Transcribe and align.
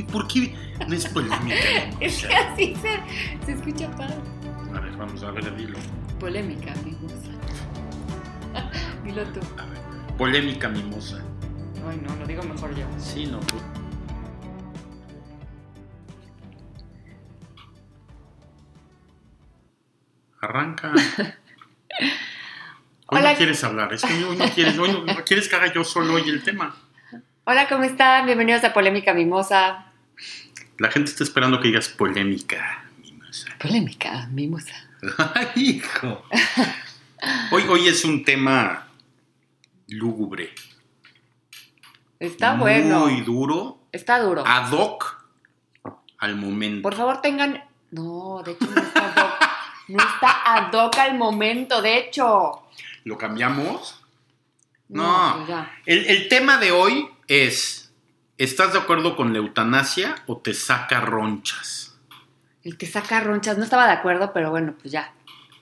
¿Por 0.00 0.26
qué 0.28 0.54
no 0.88 0.94
es 0.94 1.06
polémica 1.06 1.54
Es 2.00 2.24
que 2.24 2.34
así 2.34 2.74
se, 2.76 3.44
se 3.44 3.52
escucha 3.52 3.90
padre. 3.96 4.16
A 4.74 4.80
ver, 4.80 4.96
vamos 4.96 5.22
a 5.22 5.30
ver, 5.32 5.54
dilo. 5.56 5.78
Polémica 6.18 6.72
mimosa. 6.84 7.30
dilo 9.04 9.24
tú. 9.24 9.40
A 9.58 9.66
ver, 9.66 10.16
polémica 10.16 10.68
mimosa. 10.68 11.22
Ay, 11.86 12.00
no, 12.06 12.16
lo 12.16 12.26
digo 12.26 12.42
mejor 12.44 12.74
yo. 12.74 12.86
Sí, 12.98 13.26
no, 13.26 13.40
tú. 13.40 13.56
Arranca. 20.40 20.92
Hoy 23.06 23.18
Hola. 23.18 23.32
no 23.32 23.36
quieres 23.36 23.62
hablar, 23.62 23.92
es 23.92 24.00
que 24.00 24.24
hoy 24.24 24.36
no 24.38 24.48
quieres, 24.48 24.78
hoy 24.78 24.90
no, 24.90 25.04
no 25.04 25.22
quieres 25.22 25.46
que 25.46 25.54
haga 25.54 25.70
yo 25.70 25.84
solo 25.84 26.14
hoy 26.14 26.26
el 26.30 26.42
tema. 26.42 26.74
Hola, 27.44 27.68
¿cómo 27.68 27.82
están? 27.84 28.26
Bienvenidos 28.26 28.62
a 28.64 28.72
Polémica 28.72 29.12
Mimosa. 29.14 29.86
La 30.78 30.90
gente 30.90 31.10
está 31.10 31.24
esperando 31.24 31.60
que 31.60 31.68
digas 31.68 31.88
polémica 31.88 32.84
mimosa. 33.02 33.48
Polémica 33.58 34.26
Mimosa. 34.30 34.74
Ay, 35.34 35.48
hijo. 35.56 36.22
Hoy, 37.50 37.64
hoy 37.68 37.88
es 37.88 38.04
un 38.04 38.24
tema 38.24 38.88
lúgubre. 39.88 40.50
Está 42.20 42.54
bueno. 42.54 43.00
Muy 43.00 43.20
duro, 43.22 43.78
Está 43.90 44.20
duro. 44.20 44.44
ad 44.46 44.70
hoc 44.72 45.24
al 46.18 46.36
momento. 46.36 46.82
Por 46.82 46.94
favor, 46.94 47.20
tengan. 47.20 47.62
No, 47.90 48.42
de 48.44 48.52
hecho 48.52 48.66
no 48.70 48.80
está 48.80 49.04
ad 49.12 49.24
hoc. 49.24 49.32
No 49.88 49.98
está 49.98 50.54
ad 50.56 50.72
hoc 50.74 50.96
al 50.98 51.18
momento, 51.18 51.82
de 51.82 51.98
hecho. 51.98 52.62
¿Lo 53.04 53.18
cambiamos? 53.18 54.00
No. 54.88 55.34
pues 55.36 55.48
ya. 55.48 55.72
El, 55.86 56.06
el 56.06 56.28
tema 56.28 56.58
de 56.58 56.70
hoy 56.70 57.08
es, 57.28 57.92
¿estás 58.38 58.72
de 58.72 58.78
acuerdo 58.78 59.16
con 59.16 59.32
la 59.32 59.38
eutanasia 59.38 60.16
o 60.26 60.38
te 60.38 60.54
saca 60.54 61.00
ronchas? 61.00 61.98
El 62.64 62.76
te 62.76 62.86
saca 62.86 63.20
ronchas. 63.20 63.58
No 63.58 63.64
estaba 63.64 63.86
de 63.86 63.92
acuerdo, 63.92 64.32
pero 64.32 64.50
bueno, 64.50 64.74
pues 64.80 64.92
ya. 64.92 65.12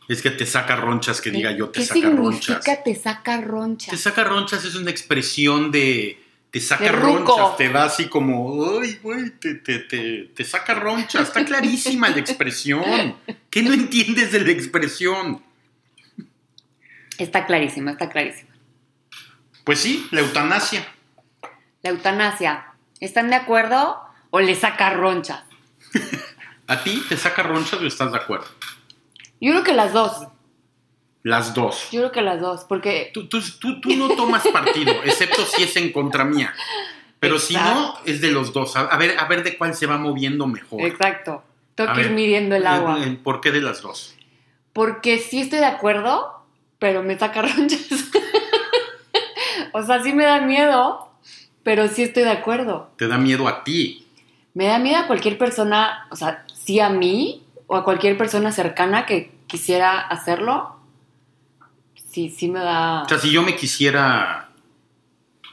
Es 0.08 0.22
que 0.22 0.30
te 0.30 0.44
saca 0.44 0.76
ronchas 0.76 1.20
que 1.20 1.30
diga 1.30 1.52
yo 1.52 1.68
te 1.68 1.80
¿Qué 1.80 1.86
saca 1.86 2.00
significa 2.00 2.22
ronchas. 2.22 2.84
te 2.84 2.94
saca 2.94 3.40
ronchas? 3.40 3.90
Te 3.90 3.96
saca 3.96 4.24
ronchas 4.24 4.64
es 4.64 4.74
una 4.74 4.90
expresión 4.90 5.70
de 5.70 6.20
te 6.50 6.58
saca 6.58 6.90
ronchas, 6.90 7.56
te 7.56 7.68
da 7.68 7.84
así 7.84 8.08
como, 8.08 8.80
ay, 8.80 8.98
güey, 9.00 9.30
te, 9.38 9.54
te, 9.54 9.78
te, 9.78 10.30
te 10.34 10.44
saca 10.44 10.74
ronchas. 10.74 11.28
Está 11.28 11.44
clarísima 11.44 12.08
la 12.08 12.18
expresión. 12.18 13.16
¿Qué 13.50 13.62
no 13.62 13.72
entiendes 13.72 14.32
de 14.32 14.40
la 14.40 14.50
expresión? 14.50 15.44
Está 17.18 17.46
clarísimo, 17.46 17.90
está 17.90 18.08
clarísimo. 18.08 18.50
Pues 19.62 19.78
sí, 19.78 20.08
la 20.10 20.22
eutanasia. 20.22 20.84
La 21.82 21.90
eutanasia. 21.90 22.66
¿Están 23.00 23.30
de 23.30 23.36
acuerdo 23.36 24.00
o 24.30 24.40
le 24.40 24.54
saca 24.54 24.90
ronchas? 24.90 25.42
¿A 26.66 26.82
ti 26.82 27.02
te 27.08 27.16
saca 27.16 27.42
ronchas 27.42 27.80
o 27.80 27.86
estás 27.86 28.12
de 28.12 28.18
acuerdo? 28.18 28.46
Yo 29.40 29.52
creo 29.52 29.64
que 29.64 29.72
las 29.72 29.92
dos. 29.92 30.28
Las 31.22 31.54
dos. 31.54 31.88
Yo 31.90 32.00
creo 32.00 32.12
que 32.12 32.22
las 32.22 32.40
dos, 32.40 32.64
porque 32.64 33.10
Tú, 33.12 33.28
tú, 33.28 33.40
tú, 33.60 33.80
tú 33.80 33.96
no 33.96 34.08
tomas 34.10 34.46
partido, 34.48 34.92
excepto 35.04 35.44
si 35.44 35.64
es 35.64 35.76
en 35.76 35.92
contra 35.92 36.24
mía. 36.24 36.54
Pero 37.18 37.38
si 37.38 37.54
no, 37.54 37.94
es 38.06 38.20
de 38.22 38.30
los 38.30 38.52
dos. 38.54 38.76
A, 38.76 38.96
ver, 38.96 39.18
a 39.18 39.26
ver 39.26 39.42
de 39.42 39.58
cuál 39.58 39.74
se 39.74 39.86
va 39.86 39.98
moviendo 39.98 40.46
mejor. 40.46 40.80
exacto. 40.82 41.42
Tengo 41.74 41.92
que 41.94 42.00
ir 42.02 42.10
midiendo 42.10 42.56
el 42.56 42.66
agua. 42.66 42.98
¿Por 43.22 43.40
qué 43.40 43.50
de 43.50 43.60
las 43.60 43.82
dos? 43.82 44.14
Porque 44.72 45.18
sí 45.18 45.40
estoy 45.40 45.58
de 45.58 45.66
acuerdo, 45.66 46.44
pero 46.78 47.02
me 47.02 47.18
saca 47.18 47.42
ronchas. 47.42 47.86
o 49.72 49.82
sea, 49.82 50.02
sí 50.02 50.12
me 50.14 50.24
da 50.24 50.40
miedo, 50.40 51.09
pero 51.62 51.88
sí 51.88 52.02
estoy 52.02 52.24
de 52.24 52.30
acuerdo. 52.30 52.90
Te 52.96 53.08
da 53.08 53.18
miedo 53.18 53.48
a 53.48 53.64
ti. 53.64 54.06
Me 54.54 54.66
da 54.66 54.78
miedo 54.78 54.98
a 54.98 55.06
cualquier 55.06 55.38
persona, 55.38 56.06
o 56.10 56.16
sea, 56.16 56.44
sí 56.54 56.80
a 56.80 56.88
mí 56.90 57.42
o 57.66 57.76
a 57.76 57.84
cualquier 57.84 58.16
persona 58.18 58.50
cercana 58.52 59.06
que 59.06 59.32
quisiera 59.46 60.00
hacerlo. 60.00 60.76
Sí, 62.10 62.30
sí 62.30 62.48
me 62.48 62.58
da... 62.60 63.02
O 63.02 63.08
sea, 63.08 63.18
si 63.18 63.30
yo 63.30 63.42
me 63.42 63.54
quisiera, 63.54 64.48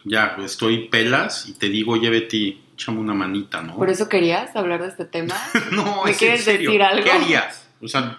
ya, 0.03 0.35
pues, 0.35 0.51
estoy 0.53 0.88
pelas 0.88 1.47
y 1.47 1.53
te 1.53 1.69
digo, 1.69 1.95
llévete, 1.97 2.57
échame 2.74 3.00
una 3.00 3.13
manita, 3.13 3.62
¿no? 3.62 3.75
¿Por 3.75 3.89
eso 3.89 4.09
querías 4.09 4.56
hablar 4.56 4.81
de 4.81 4.88
este 4.88 5.06
tema? 5.06 5.35
no, 5.72 6.03
¿Me 6.06 6.12
es 6.12 6.18
en 6.18 6.19
quieres 6.19 6.44
serio. 6.44 6.72
decir 6.72 6.81
algo? 6.84 7.03
¿Qué 7.03 7.12
harías? 7.12 7.68
O 7.81 7.88
sea, 7.88 8.18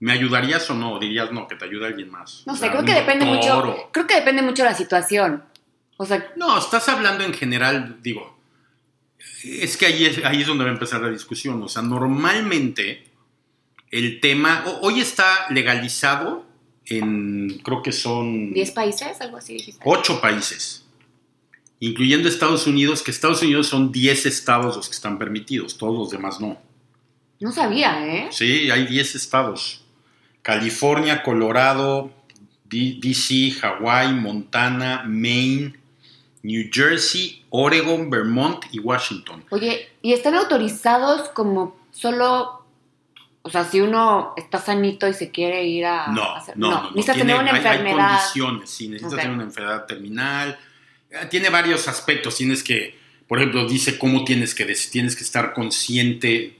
¿me 0.00 0.12
ayudarías 0.12 0.68
o 0.70 0.74
no? 0.74 0.98
Dirías, 0.98 1.30
no, 1.30 1.46
que 1.46 1.56
te 1.56 1.66
ayude 1.66 1.86
alguien 1.86 2.10
más. 2.10 2.44
No 2.46 2.54
O 2.54 2.56
sé, 2.56 2.62
sea, 2.62 2.70
creo 2.70 2.84
que 2.86 2.94
depende 2.94 3.26
doctor 3.26 3.66
mucho. 3.66 3.82
o- 3.82 3.92
Creo 3.92 4.06
que 4.06 4.14
depende 4.14 4.40
mucho 4.40 4.62
de 4.62 4.70
la 4.70 4.74
situación. 4.74 5.44
O 5.98 6.06
sea, 6.06 6.32
No, 6.36 6.58
estás 6.58 6.88
hablando 6.88 7.24
en 7.24 7.34
general, 7.34 7.98
digo, 8.02 8.38
es 9.44 9.76
que 9.76 9.86
ahí 9.86 10.06
es, 10.06 10.24
ahí 10.24 10.40
es 10.40 10.46
donde 10.46 10.64
va 10.64 10.70
a 10.70 10.72
empezar 10.74 11.00
la 11.02 11.10
discusión. 11.10 11.62
O 11.62 11.68
sea, 11.68 11.82
normalmente 11.82 13.04
el 13.90 14.20
tema, 14.20 14.64
ho- 14.66 14.78
hoy 14.82 15.00
está 15.00 15.46
legalizado 15.50 16.46
en, 16.86 17.60
creo 17.62 17.82
que 17.82 17.92
son 17.92 18.52
10 18.52 18.70
países, 18.70 19.20
algo 19.20 19.36
así 19.36 19.54
dijiste. 19.54 19.80
ocho 19.84 20.20
países, 20.20 20.84
incluyendo 21.80 22.28
Estados 22.28 22.66
Unidos, 22.66 23.02
que 23.02 23.10
Estados 23.10 23.42
Unidos 23.42 23.66
son 23.66 23.92
10 23.92 24.24
estados 24.26 24.76
los 24.76 24.88
que 24.88 24.94
están 24.94 25.18
permitidos, 25.18 25.76
todos 25.78 25.98
los 25.98 26.10
demás 26.10 26.40
no. 26.40 26.58
No 27.40 27.52
sabía, 27.52 28.06
¿eh? 28.06 28.28
Sí, 28.30 28.70
hay 28.70 28.86
10 28.86 29.14
estados. 29.14 29.84
California, 30.42 31.22
Colorado, 31.22 32.10
D- 32.64 32.98
DC, 33.00 33.50
Hawái, 33.60 34.12
Montana, 34.14 35.04
Maine, 35.06 35.77
New 36.42 36.70
Jersey, 36.72 37.44
Oregon, 37.50 38.08
Vermont 38.10 38.64
y 38.72 38.78
Washington. 38.78 39.44
Oye, 39.50 39.88
¿y 40.02 40.12
están 40.12 40.34
autorizados 40.34 41.28
como 41.30 41.76
solo, 41.90 42.64
o 43.42 43.50
sea, 43.50 43.64
si 43.64 43.80
uno 43.80 44.34
está 44.36 44.60
sanito 44.60 45.08
y 45.08 45.14
se 45.14 45.30
quiere 45.30 45.64
ir 45.64 45.84
a 45.86 46.08
No, 46.08 46.34
hacer- 46.36 46.56
no, 46.56 46.70
no. 46.70 46.82
no. 46.82 46.90
necesita 46.90 47.14
Tiene- 47.14 47.32
tener 47.32 47.42
una 47.42 47.52
hay- 47.58 47.66
hay 47.66 47.76
enfermedad. 47.78 48.16
condiciones, 48.18 48.70
sí, 48.70 48.88
necesitas 48.88 49.14
Ok. 49.14 49.20
tener 49.20 49.34
una 49.34 49.44
enfermedad 49.44 49.86
terminal. 49.86 50.58
Eh, 51.10 51.26
Tiene 51.30 51.48
varios 51.50 51.88
aspectos. 51.88 52.36
Tienes 52.36 52.62
que, 52.62 52.96
por 53.26 53.38
ejemplo, 53.38 53.66
dice 53.66 53.98
cómo 53.98 54.24
tienes 54.24 54.54
que, 54.54 54.64
tienes 54.92 55.16
que 55.16 55.24
estar 55.24 55.54
consciente 55.54 56.56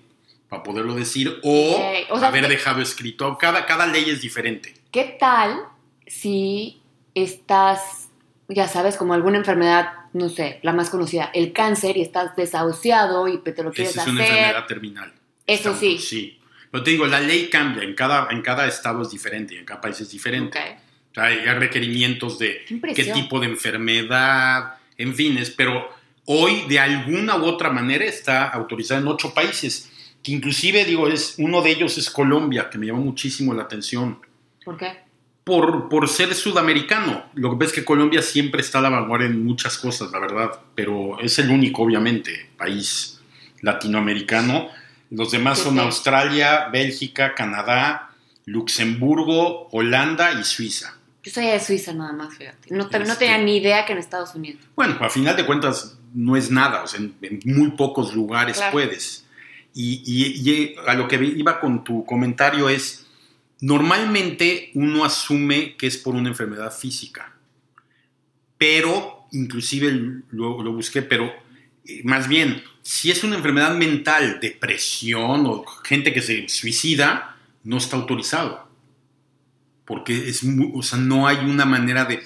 para 0.48 0.62
poderlo 0.62 0.94
decir 0.94 1.38
o, 1.42 1.72
Ok, 1.76 2.10
o 2.10 2.18
sea, 2.18 2.28
haber 2.28 2.44
te- 2.44 2.48
dejado 2.48 2.80
escrito. 2.80 3.36
Cada, 3.38 3.66
cada 3.66 3.86
ley 3.86 4.08
es 4.08 4.22
diferente. 4.22 4.74
¿Qué 4.90 5.16
tal 5.20 5.60
si 6.06 6.80
estás, 7.14 8.07
ya 8.48 8.66
sabes, 8.68 8.96
como 8.96 9.14
alguna 9.14 9.38
enfermedad, 9.38 9.90
no 10.14 10.28
sé, 10.28 10.58
la 10.62 10.72
más 10.72 10.90
conocida, 10.90 11.30
el 11.34 11.52
cáncer 11.52 11.96
y 11.96 12.02
estás 12.02 12.34
desahuciado 12.36 13.28
y 13.28 13.38
te 13.38 13.62
lo 13.62 13.72
quieres 13.72 13.92
Esa 13.92 14.02
es 14.02 14.08
una 14.08 14.22
hacer? 14.22 14.36
enfermedad 14.36 14.66
terminal. 14.66 15.12
Eso 15.46 15.70
Estamos- 15.72 15.78
sí. 15.80 15.98
Sí. 15.98 16.34
Pero 16.70 16.84
te 16.84 16.90
digo, 16.90 17.06
la 17.06 17.20
ley 17.20 17.48
cambia, 17.50 17.82
en 17.82 17.94
cada, 17.94 18.28
en 18.30 18.42
cada 18.42 18.66
estado 18.66 19.02
es 19.02 19.10
diferente 19.10 19.54
y 19.54 19.58
en 19.58 19.64
cada 19.64 19.80
país 19.80 20.00
es 20.00 20.10
diferente. 20.10 20.58
Ok. 20.58 20.64
O 21.10 21.14
sea, 21.14 21.24
hay 21.24 21.38
requerimientos 21.58 22.38
de 22.38 22.64
Qué 22.94 23.04
tipo 23.04 23.40
de 23.40 23.46
enfermedad, 23.46 24.74
en 24.96 25.14
fines, 25.14 25.50
pero 25.50 25.88
hoy 26.26 26.64
de 26.68 26.78
alguna 26.78 27.36
u 27.36 27.44
otra 27.46 27.70
manera 27.70 28.04
está 28.04 28.48
autorizada 28.48 29.00
en 29.00 29.08
ocho 29.08 29.32
países, 29.32 29.90
que 30.22 30.32
inclusive, 30.32 30.84
digo, 30.84 31.08
es, 31.08 31.36
uno 31.38 31.62
de 31.62 31.70
ellos 31.70 31.96
es 31.96 32.10
Colombia, 32.10 32.68
que 32.70 32.76
me 32.78 32.86
llamó 32.86 33.00
muchísimo 33.02 33.54
la 33.54 33.62
atención, 33.62 34.20
¿Por 34.64 34.76
qué? 34.76 34.98
Por, 35.48 35.88
por 35.88 36.06
ser 36.08 36.34
sudamericano. 36.34 37.24
Lo 37.34 37.50
que 37.50 37.56
ves 37.56 37.68
es 37.70 37.74
que 37.76 37.84
Colombia 37.84 38.20
siempre 38.22 38.60
está 38.60 38.78
a 38.78 38.82
la 38.82 38.90
vanguardia 38.90 39.26
en 39.28 39.44
muchas 39.44 39.78
cosas, 39.78 40.10
la 40.12 40.18
verdad, 40.20 40.50
pero 40.74 41.18
es 41.20 41.38
el 41.38 41.50
único, 41.50 41.82
obviamente, 41.82 42.50
país 42.58 43.20
latinoamericano. 43.62 44.68
Los 45.10 45.30
demás 45.30 45.58
son. 45.58 45.78
Australia, 45.80 46.68
Bélgica, 46.70 47.34
Canadá, 47.34 48.10
Luxemburgo, 48.44 49.68
Holanda 49.72 50.32
y 50.38 50.44
Suiza. 50.44 50.94
Yo 51.24 51.32
soy 51.32 51.46
de 51.46 51.60
Suiza 51.60 51.92
nada 51.94 52.12
más, 52.12 52.36
fíjate. 52.36 52.74
No, 52.74 52.86
te- 52.88 52.98
no 52.98 53.04
Este- 53.04 53.26
tenía 53.26 53.38
ni 53.38 53.56
idea 53.56 53.84
que 53.86 53.92
en 53.92 53.98
Estados 53.98 54.34
Unidos. 54.34 54.60
Bueno, 54.76 54.96
a 55.00 55.08
final 55.08 55.34
de 55.36 55.46
cuentas 55.46 55.98
no 56.14 56.36
es 56.36 56.50
nada, 56.50 56.82
o 56.82 56.86
sea, 56.86 57.00
en, 57.00 57.14
en 57.22 57.40
muy 57.44 57.70
pocos 57.72 58.14
lugares 58.14 58.56
Claro. 58.58 58.72
puedes. 58.72 59.24
Y, 59.74 60.02
y- 60.06 60.50
y 60.50 60.76
a 60.86 60.94
lo 60.94 61.08
que 61.08 61.16
iba 61.16 61.58
con 61.60 61.82
tu 61.84 62.04
comentario 62.04 62.68
es, 62.68 63.06
normalmente 63.60 64.70
uno 64.74 65.04
asume 65.04 65.76
que 65.76 65.86
es 65.86 65.96
por 65.96 66.14
una 66.14 66.28
enfermedad 66.28 66.72
física, 66.72 67.34
pero, 68.56 69.26
inclusive 69.32 69.92
lo, 70.30 70.62
lo 70.62 70.72
busqué, 70.72 71.02
pero 71.02 71.32
eh, 71.88 72.02
más 72.04 72.28
bien, 72.28 72.62
si 72.82 73.10
es 73.10 73.24
una 73.24 73.36
enfermedad 73.36 73.74
mental, 73.74 74.38
depresión 74.40 75.46
o 75.46 75.64
gente 75.84 76.12
que 76.12 76.22
se 76.22 76.48
suicida, 76.48 77.36
no 77.64 77.78
está 77.78 77.96
autorizado. 77.96 78.68
Porque 79.84 80.28
es 80.28 80.42
o 80.74 80.82
sea, 80.82 80.98
no 80.98 81.26
hay 81.26 81.38
una 81.38 81.64
manera 81.64 82.04
de 82.04 82.22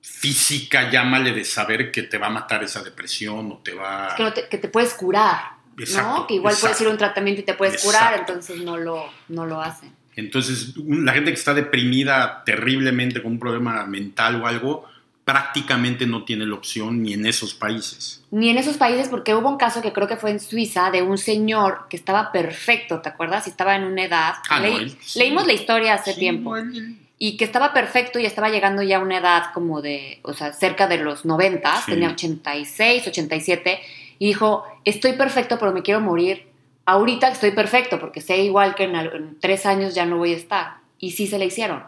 física, 0.00 0.90
llámale, 0.90 1.32
de 1.32 1.44
saber 1.44 1.92
que 1.92 2.02
te 2.02 2.16
va 2.16 2.28
a 2.28 2.30
matar 2.30 2.64
esa 2.64 2.82
depresión 2.82 3.52
o 3.52 3.58
te 3.58 3.74
va... 3.74 4.08
Es 4.08 4.14
que, 4.14 4.22
no 4.22 4.48
que 4.48 4.58
te 4.58 4.68
puedes 4.68 4.94
curar, 4.94 5.53
Exacto, 5.78 6.20
¿no? 6.20 6.26
Que 6.26 6.34
igual 6.34 6.54
puedes 6.60 6.80
ir 6.80 6.86
a 6.86 6.90
un 6.90 6.98
tratamiento 6.98 7.40
y 7.40 7.44
te 7.44 7.54
puedes 7.54 7.82
curar, 7.82 8.18
entonces 8.18 8.60
no 8.62 8.76
lo, 8.76 9.04
no 9.28 9.46
lo 9.46 9.60
hacen. 9.60 9.92
Entonces, 10.16 10.74
la 10.76 11.12
gente 11.12 11.30
que 11.32 11.38
está 11.38 11.54
deprimida 11.54 12.42
terriblemente 12.44 13.20
con 13.22 13.32
un 13.32 13.38
problema 13.40 13.84
mental 13.86 14.40
o 14.42 14.46
algo, 14.46 14.84
prácticamente 15.24 16.06
no 16.06 16.24
tiene 16.24 16.46
la 16.46 16.54
opción 16.54 17.02
ni 17.02 17.14
en 17.14 17.26
esos 17.26 17.54
países. 17.54 18.22
Ni 18.30 18.50
en 18.50 18.58
esos 18.58 18.76
países, 18.76 19.08
porque 19.08 19.34
hubo 19.34 19.48
un 19.48 19.56
caso 19.56 19.80
que 19.82 19.92
creo 19.92 20.06
que 20.06 20.16
fue 20.16 20.30
en 20.30 20.38
Suiza 20.38 20.90
de 20.90 21.02
un 21.02 21.16
señor 21.18 21.86
que 21.88 21.96
estaba 21.96 22.30
perfecto, 22.30 23.00
¿te 23.00 23.08
acuerdas? 23.08 23.46
Y 23.46 23.50
estaba 23.50 23.74
en 23.74 23.84
una 23.84 24.04
edad. 24.04 24.34
Ah, 24.50 24.60
no, 24.60 24.66
Leí- 24.66 24.76
él 24.82 24.96
sí. 25.00 25.18
Leímos 25.18 25.46
la 25.46 25.54
historia 25.54 25.94
hace 25.94 26.12
Sí, 26.12 26.20
tiempo. 26.20 26.50
no, 26.56 26.62
él- 26.62 26.76
él- 26.76 26.98
Y 27.16 27.36
que 27.38 27.44
estaba 27.44 27.72
perfecto 27.72 28.18
y 28.18 28.26
estaba 28.26 28.50
llegando 28.50 28.82
ya 28.82 28.98
a 28.98 29.00
una 29.00 29.16
edad 29.18 29.44
como 29.54 29.80
de, 29.80 30.18
o 30.22 30.34
sea, 30.34 30.52
cerca 30.52 30.88
de 30.88 30.98
los 30.98 31.24
90, 31.24 31.80
Sí. 31.82 31.92
tenía 31.92 32.10
86, 32.10 33.06
87, 33.06 33.80
y 34.18 34.26
dijo, 34.28 34.64
estoy 34.84 35.12
perfecto, 35.14 35.58
pero 35.58 35.72
me 35.72 35.82
quiero 35.82 36.00
morir. 36.00 36.46
Ahorita 36.86 37.28
estoy 37.28 37.52
perfecto, 37.52 37.98
porque 37.98 38.20
sé 38.20 38.38
igual 38.42 38.74
que 38.74 38.84
en, 38.84 38.94
en 38.96 39.38
tres 39.40 39.64
años 39.66 39.94
ya 39.94 40.04
no 40.06 40.18
voy 40.18 40.32
a 40.34 40.36
estar. 40.36 40.76
Y 40.98 41.12
sí 41.12 41.26
se 41.26 41.38
le 41.38 41.46
hicieron. 41.46 41.82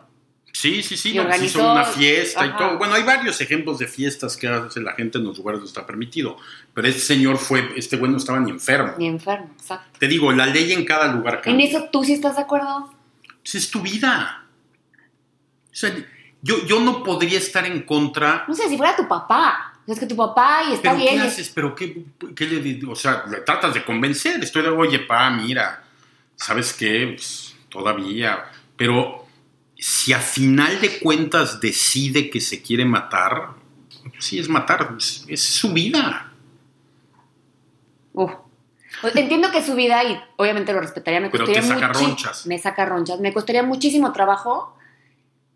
Sí, 0.52 0.82
sí, 0.82 0.96
sí, 0.96 1.12
no, 1.12 1.22
organizó- 1.22 1.58
hizo 1.60 1.72
una 1.72 1.84
fiesta 1.84 2.46
y 2.46 2.50
todo. 2.56 2.78
Bueno, 2.78 2.94
hay 2.94 3.02
varios 3.02 3.38
ejemplos 3.42 3.78
de 3.78 3.86
fiestas 3.86 4.38
que 4.38 4.48
hace 4.48 4.80
la 4.80 4.92
gente 4.94 5.18
en 5.18 5.24
los 5.24 5.36
lugares 5.36 5.60
donde 5.60 5.68
está 5.68 5.86
permitido. 5.86 6.38
Pero 6.72 6.88
este 6.88 7.00
señor 7.02 7.36
fue, 7.36 7.72
este 7.76 7.98
güey 7.98 8.10
no 8.10 8.16
estaba 8.16 8.40
ni 8.40 8.50
enfermo. 8.52 8.94
Ni 8.96 9.06
enfermo, 9.06 9.50
exacto. 9.58 9.98
Te 9.98 10.08
digo, 10.08 10.32
la 10.32 10.46
ley 10.46 10.72
en 10.72 10.86
cada 10.86 11.12
lugar 11.12 11.36
¿En 11.36 11.40
cambia. 11.42 11.66
eso 11.68 11.88
tú 11.92 12.02
sí 12.04 12.14
estás 12.14 12.36
de 12.36 12.42
acuerdo? 12.42 12.90
Pues 13.42 13.54
es 13.54 13.70
tu 13.70 13.82
vida. 13.82 14.46
O 15.70 15.74
sea, 15.78 15.94
yo, 16.40 16.64
yo 16.64 16.80
no 16.80 17.02
podría 17.04 17.36
estar 17.36 17.66
en 17.66 17.82
contra. 17.82 18.46
No 18.48 18.54
sé, 18.54 18.66
si 18.70 18.78
fuera 18.78 18.96
tu 18.96 19.06
papá. 19.06 19.74
Es 19.86 20.00
que 20.00 20.06
tu 20.06 20.16
papá 20.16 20.62
y 20.68 20.74
está 20.74 20.90
¿Pero 20.90 21.02
bien. 21.02 21.20
qué 21.20 21.28
haces? 21.28 21.50
¿Pero 21.54 21.74
qué, 21.74 22.04
qué 22.34 22.46
le 22.46 22.84
O 22.86 22.96
sea, 22.96 23.24
le 23.30 23.38
tratas 23.38 23.74
de 23.74 23.84
convencer. 23.84 24.42
Estoy 24.42 24.62
de, 24.62 24.68
oye, 24.68 24.98
pa, 25.00 25.30
mira, 25.30 25.84
¿sabes 26.34 26.72
qué? 26.72 27.12
Pues, 27.14 27.54
todavía. 27.68 28.50
Pero 28.76 29.26
si 29.78 30.12
a 30.12 30.18
final 30.18 30.80
de 30.80 30.98
cuentas 30.98 31.60
decide 31.60 32.30
que 32.30 32.40
se 32.40 32.62
quiere 32.62 32.84
matar, 32.84 33.50
sí 34.18 34.38
es 34.38 34.48
matar, 34.48 34.94
es, 34.98 35.24
es 35.28 35.42
su 35.42 35.72
vida. 35.72 36.32
Uf. 38.12 38.32
Entiendo 39.14 39.52
que 39.52 39.58
es 39.58 39.66
su 39.66 39.74
vida 39.74 40.02
y 40.04 40.18
obviamente 40.36 40.72
lo 40.72 40.80
respetaría. 40.80 41.20
Me 41.20 41.30
Pero 41.30 41.44
costaría 41.44 41.68
te 41.68 41.80
saca 41.80 41.92
ronchas. 41.92 42.46
Me 42.46 42.58
saca 42.58 42.86
ronchas. 42.86 43.20
Me 43.20 43.32
costaría 43.32 43.62
muchísimo 43.62 44.12
trabajo 44.12 44.76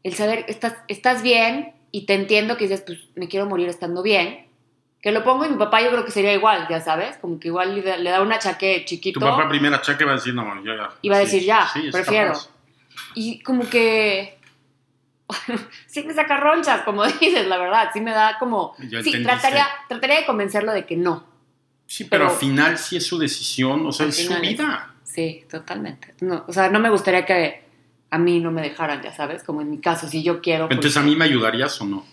el 0.02 0.14
saber, 0.14 0.44
estás, 0.48 0.74
estás 0.88 1.22
bien 1.22 1.74
y 1.92 2.06
te 2.06 2.14
entiendo 2.14 2.56
que 2.56 2.64
dices, 2.64 2.82
pues 2.86 2.98
me 3.16 3.28
quiero 3.28 3.46
morir 3.46 3.68
estando 3.68 4.02
bien. 4.02 4.46
Que 5.02 5.12
lo 5.12 5.24
pongo 5.24 5.46
y 5.46 5.48
mi 5.48 5.56
papá 5.56 5.80
yo 5.80 5.90
creo 5.90 6.04
que 6.04 6.10
sería 6.10 6.32
igual, 6.34 6.66
ya 6.68 6.80
sabes, 6.82 7.16
como 7.18 7.40
que 7.40 7.48
igual 7.48 7.74
le 7.74 7.82
da, 7.82 7.96
le 7.96 8.10
da 8.10 8.20
un 8.20 8.32
achaque 8.32 8.84
chiquito. 8.84 9.18
Tu 9.18 9.24
papá 9.24 9.48
primera 9.48 9.80
cheque 9.80 10.04
va 10.04 10.12
a 10.12 10.14
decir, 10.16 10.34
no, 10.34 10.44
ya, 10.62 10.76
ya. 10.76 10.90
Iba 11.00 11.16
a 11.16 11.20
decir, 11.20 11.42
ya, 11.42 11.66
es 11.82 11.90
prefiero. 11.90 12.34
Y 13.14 13.40
como 13.42 13.68
que... 13.70 14.38
sí 15.86 16.02
me 16.02 16.12
saca 16.12 16.36
ronchas, 16.36 16.82
como 16.82 17.04
dices, 17.20 17.46
la 17.46 17.56
verdad. 17.58 17.90
Sí 17.92 18.00
me 18.00 18.10
da 18.10 18.36
como... 18.38 18.74
Ya 18.90 19.02
Sí, 19.02 19.22
trataría, 19.22 19.66
trataría 19.88 20.20
de 20.20 20.26
convencerlo 20.26 20.72
de 20.72 20.84
que 20.84 20.96
no. 20.96 21.24
Sí, 21.86 22.04
pero, 22.04 22.24
Pero- 22.24 22.34
al 22.34 22.38
final 22.38 22.78
sí 22.78 22.96
es 22.96 23.06
su 23.06 23.18
decisión, 23.18 23.86
o 23.86 23.92
sea, 23.92 24.06
es 24.06 24.16
su 24.16 24.22
final 24.24 24.44
es- 24.44 24.50
vida. 24.50 24.94
Sí, 25.04 25.44
totalmente. 25.50 26.14
No, 26.20 26.44
o 26.46 26.52
sea, 26.52 26.68
no 26.70 26.78
me 26.78 26.88
gustaría 26.90 27.24
que 27.26 27.64
a 28.10 28.18
mí 28.18 28.40
no 28.40 28.50
me 28.50 28.62
dejaran, 28.62 29.00
ya 29.02 29.12
sabes, 29.12 29.44
como 29.44 29.60
en 29.60 29.70
mi 29.70 29.78
caso, 29.78 30.08
si 30.08 30.22
yo 30.22 30.40
quiero. 30.40 30.66
pues, 30.66 30.76
Entonces, 30.76 30.96
¿a 30.96 31.02
mí 31.02 31.14
me 31.14 31.24
ayudarías 31.24 31.80
o 31.80 31.86
no? 31.86 32.04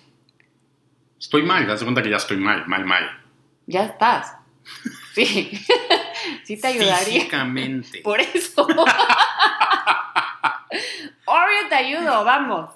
Estoy 1.20 1.42
mal, 1.42 1.64
te 1.66 1.72
das 1.72 1.82
cuenta 1.84 2.04
que 2.04 2.12
ya 2.12 2.18
estoy 2.18 2.38
mal, 2.38 2.68
mal, 2.68 2.86
mal. 2.86 3.04
Ya 3.66 3.86
estás. 3.86 4.36
Sí. 5.14 5.50
sí 6.44 6.62
te 6.62 6.68
ayudaría. 6.68 7.00
Físicamente. 7.22 8.02
Por 8.02 8.22
eso. 8.22 8.62
Obvio 11.26 11.68
te 11.70 11.76
ayudo, 11.76 12.24
vamos. 12.24 12.70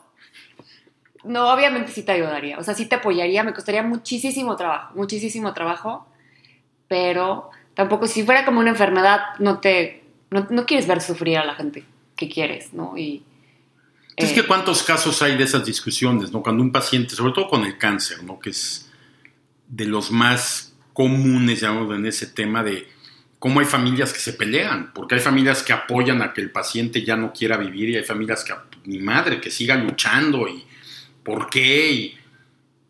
No, 1.23 1.53
obviamente 1.53 1.91
sí 1.91 2.01
te 2.01 2.13
ayudaría. 2.13 2.57
O 2.57 2.63
sea, 2.63 2.73
sí 2.73 2.87
te 2.87 2.95
apoyaría. 2.95 3.43
Me 3.43 3.53
costaría 3.53 3.83
muchísimo 3.83 4.55
trabajo, 4.55 4.95
muchísimo 4.95 5.53
trabajo. 5.53 6.07
Pero 6.87 7.51
tampoco, 7.75 8.07
si 8.07 8.23
fuera 8.23 8.43
como 8.43 8.59
una 8.59 8.71
enfermedad, 8.71 9.21
no 9.37 9.59
te. 9.59 10.03
No, 10.31 10.47
no 10.49 10.65
quieres 10.65 10.87
ver 10.87 11.01
sufrir 11.01 11.37
a 11.37 11.45
la 11.45 11.53
gente 11.53 11.85
que 12.21 12.29
quieres, 12.29 12.73
¿no? 12.73 12.97
Y. 12.97 13.23
Es 14.15 14.31
eh, 14.31 14.35
que 14.35 14.43
cuántos 14.43 14.83
casos 14.83 15.21
hay 15.21 15.37
de 15.37 15.43
esas 15.43 15.65
discusiones, 15.65 16.31
¿no? 16.31 16.43
Cuando 16.43 16.61
un 16.61 16.71
paciente, 16.71 17.15
sobre 17.15 17.33
todo 17.33 17.49
con 17.49 17.65
el 17.65 17.77
cáncer, 17.77 18.23
¿no? 18.23 18.39
Que 18.39 18.51
es 18.51 18.89
de 19.67 19.85
los 19.85 20.11
más 20.11 20.75
comunes, 20.93 21.61
digamos, 21.61 21.95
en 21.95 22.05
ese 22.05 22.27
tema 22.27 22.63
de 22.63 22.87
cómo 23.39 23.59
hay 23.59 23.65
familias 23.65 24.13
que 24.13 24.19
se 24.19 24.33
pelean, 24.33 24.91
porque 24.93 25.15
hay 25.15 25.21
familias 25.21 25.63
que 25.63 25.73
apoyan 25.73 26.21
a 26.21 26.33
que 26.33 26.41
el 26.41 26.51
paciente 26.51 27.03
ya 27.03 27.15
no 27.15 27.33
quiera 27.33 27.57
vivir 27.57 27.89
y 27.89 27.95
hay 27.95 28.03
familias 28.03 28.43
que, 28.43 28.53
mi 28.85 28.99
madre, 28.99 29.41
que 29.41 29.49
siga 29.49 29.75
luchando 29.75 30.47
y 30.47 30.63
por 31.23 31.49
qué, 31.49 31.91
y 31.91 32.17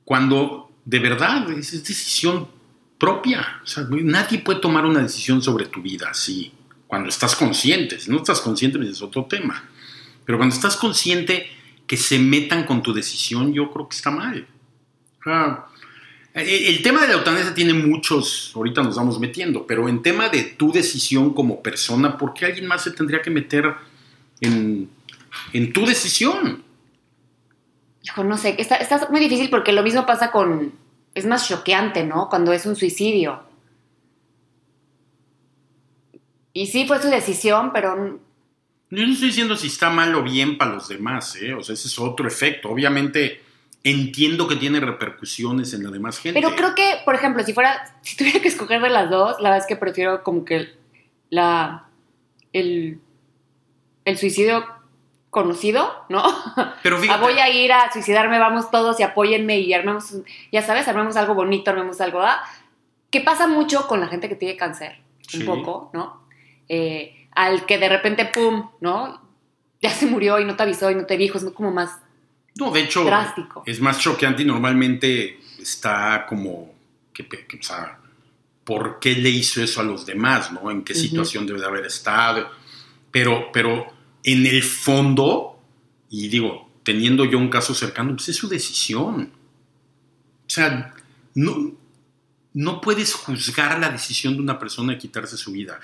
cuando 0.04 0.72
de 0.84 1.00
verdad 1.00 1.50
es, 1.52 1.74
es 1.74 1.84
decisión 1.84 2.50
propia, 2.98 3.62
o 3.64 3.68
sea, 3.68 3.86
nadie 3.90 4.40
puede 4.40 4.60
tomar 4.60 4.86
una 4.86 5.02
decisión 5.02 5.42
sobre 5.42 5.68
tu 5.68 5.82
vida 5.82 6.10
así, 6.10 6.52
cuando 6.92 7.08
estás 7.08 7.38
consciente, 7.38 8.02
si 8.02 8.12
no 8.12 8.18
estás 8.18 8.42
consciente 8.42 8.78
pues 8.78 8.90
es 8.90 9.02
otro 9.02 9.24
tema. 9.24 9.64
Pero 10.26 10.38
cuando 10.38 10.54
estás 10.54 10.76
consciente 10.76 11.48
que 11.88 11.96
se 11.96 12.20
metan 12.20 12.66
con 12.66 12.84
tu 12.84 12.92
decisión, 12.92 13.54
yo 13.54 13.72
creo 13.72 13.88
que 13.88 13.96
está 13.96 14.12
mal. 14.12 14.46
Eh, 16.34 16.66
el 16.68 16.82
tema 16.82 17.00
de 17.04 17.08
la 17.08 17.14
eutanasia 17.14 17.54
tiene 17.54 17.74
muchos, 17.74 18.52
ahorita 18.54 18.84
nos 18.84 18.98
vamos 18.98 19.22
metiendo, 19.22 19.66
pero 19.66 19.88
en 19.88 20.02
tema 20.02 20.28
de 20.28 20.44
tu 20.44 20.74
decisión 20.74 21.34
como 21.34 21.64
persona, 21.64 22.18
¿por 22.18 22.34
qué 22.34 22.48
alguien 22.48 22.68
más 22.68 22.84
se 22.84 22.92
tendría 22.92 23.22
que 23.22 23.30
meter 23.30 23.74
en, 24.42 24.90
en 25.54 25.72
tu 25.72 25.86
decisión? 25.86 26.62
Hijo, 28.04 28.26
no 28.26 28.38
sé, 28.38 28.58
está, 28.60 28.76
está 28.76 29.08
muy 29.10 29.22
difícil 29.22 29.50
porque 29.50 29.72
lo 29.72 29.82
mismo 29.82 30.06
pasa 30.06 30.30
con... 30.30 30.74
Es 31.16 31.26
más 31.26 31.48
choqueante, 31.48 32.04
¿no? 32.04 32.28
Cuando 32.28 32.52
es 32.52 32.66
un 32.66 32.76
suicidio. 32.76 33.50
Y 36.54 36.68
sí 36.68 36.86
fue 36.88 37.02
su 37.02 37.10
decisión, 37.10 37.72
pero 37.74 38.20
Yo 38.90 39.06
no 39.06 39.14
estoy 39.14 39.30
diciendo 39.30 39.56
si 39.56 39.68
está 39.68 39.90
mal 39.90 40.14
o 40.16 40.24
bien 40.24 40.58
para 40.58 40.72
los 40.74 40.88
demás, 40.90 41.36
¿eh? 41.38 41.54
O 41.54 41.64
sea, 41.64 41.74
ese 41.74 41.88
es 41.88 41.98
otro 42.00 42.28
efecto. 42.28 42.70
Obviamente 42.70 43.42
entiendo 43.84 44.48
que 44.48 44.58
tiene 44.58 44.80
repercusiones 44.80 45.74
en 45.74 45.84
la 45.84 45.90
demás 45.90 46.20
gente. 46.20 46.40
Pero 46.40 46.56
creo 46.56 46.76
que, 46.76 46.98
por 47.04 47.16
ejemplo, 47.16 47.44
si 47.44 47.54
fuera, 47.54 47.98
si 48.04 48.16
tuviera 48.16 48.40
que 48.40 48.48
escoger 48.50 48.82
de 48.82 48.90
las 48.90 49.10
dos, 49.10 49.38
la 49.40 49.50
verdad 49.50 49.60
es 49.60 49.68
que 49.68 49.76
prefiero 49.76 50.24
como 50.24 50.46
que 50.46 50.70
la, 51.30 51.88
el, 52.54 53.00
el 54.06 54.18
suicidio 54.18 54.66
conocido, 55.32 56.06
¿no? 56.10 56.22
Pero 56.84 56.98
Ah, 56.98 57.00
fíjate, 57.00 57.22
voy 57.22 57.40
a 57.40 57.50
ir 57.50 57.72
a 57.72 57.92
suicidarme, 57.92 58.38
vamos 58.38 58.70
todos 58.70 59.00
y 59.00 59.04
apóyenme 59.04 59.60
y 59.62 59.74
armemos, 59.74 60.14
ya 60.52 60.62
sabes, 60.62 60.88
armemos 60.90 61.16
algo 61.16 61.34
bonito, 61.34 61.72
armemos 61.72 62.02
algo, 62.02 62.22
¿ah? 62.22 62.44
Que 63.10 63.22
pasa 63.22 63.48
mucho 63.48 63.88
con 63.88 64.00
la 64.02 64.08
gente 64.08 64.28
que 64.30 64.36
tiene 64.36 64.58
cáncer, 64.58 65.00
Sí. 65.28 65.40
un 65.40 65.46
poco, 65.46 65.90
¿no? 65.94 66.21
Eh, 66.74 67.28
al 67.36 67.66
que 67.66 67.78
de 67.78 67.90
repente, 67.90 68.26
pum, 68.34 68.70
¿no? 68.80 69.22
Ya 69.82 69.90
se 69.90 70.06
murió 70.06 70.40
y 70.40 70.46
no 70.46 70.56
te 70.56 70.64
avisó 70.64 70.90
y 70.90 70.96
no 70.96 71.06
te 71.06 71.18
dijo, 71.18 71.38
es 71.38 71.44
como 71.54 71.70
más 71.70 71.98
no, 72.56 72.72
de 72.72 72.80
hecho, 72.82 73.04
drástico. 73.04 73.64
es 73.66 73.82
más 73.82 74.00
choqueante 74.00 74.44
y 74.44 74.46
normalmente 74.46 75.40
está 75.60 76.26
como, 76.30 76.74
que, 77.14 77.28
que- 77.28 77.58
o 77.60 77.64
sea, 77.64 78.00
¿por 78.64 79.00
qué 79.00 79.16
le 79.16 79.30
hizo 79.30 79.62
eso 79.62 79.82
a 79.82 79.84
los 79.84 80.06
demás, 80.06 80.52
no? 80.54 80.72
¿En 80.72 80.84
qué 80.84 80.94
situación 80.94 81.46
debe 81.46 81.60
de 81.60 81.66
haber 81.66 81.86
estado? 81.86 82.50
Pero, 83.12 83.52
pero 83.52 83.92
en 84.24 84.46
el 84.46 84.64
fondo, 84.64 85.60
y 86.10 86.30
digo, 86.30 86.70
teniendo 86.84 87.26
yo 87.26 87.38
un 87.38 87.50
caso 87.50 87.74
cercano, 87.74 88.12
pues 88.16 88.30
es 88.30 88.38
su 88.38 88.48
decisión. 88.48 89.30
O 90.46 90.50
sea, 90.50 90.94
no, 91.36 91.74
no 92.54 92.80
puedes 92.80 93.14
juzgar 93.14 93.78
la 93.80 93.90
decisión 93.90 94.36
de 94.36 94.42
una 94.42 94.58
persona 94.60 94.94
de 94.94 95.00
quitarse 95.00 95.36
su 95.38 95.52
vida. 95.52 95.80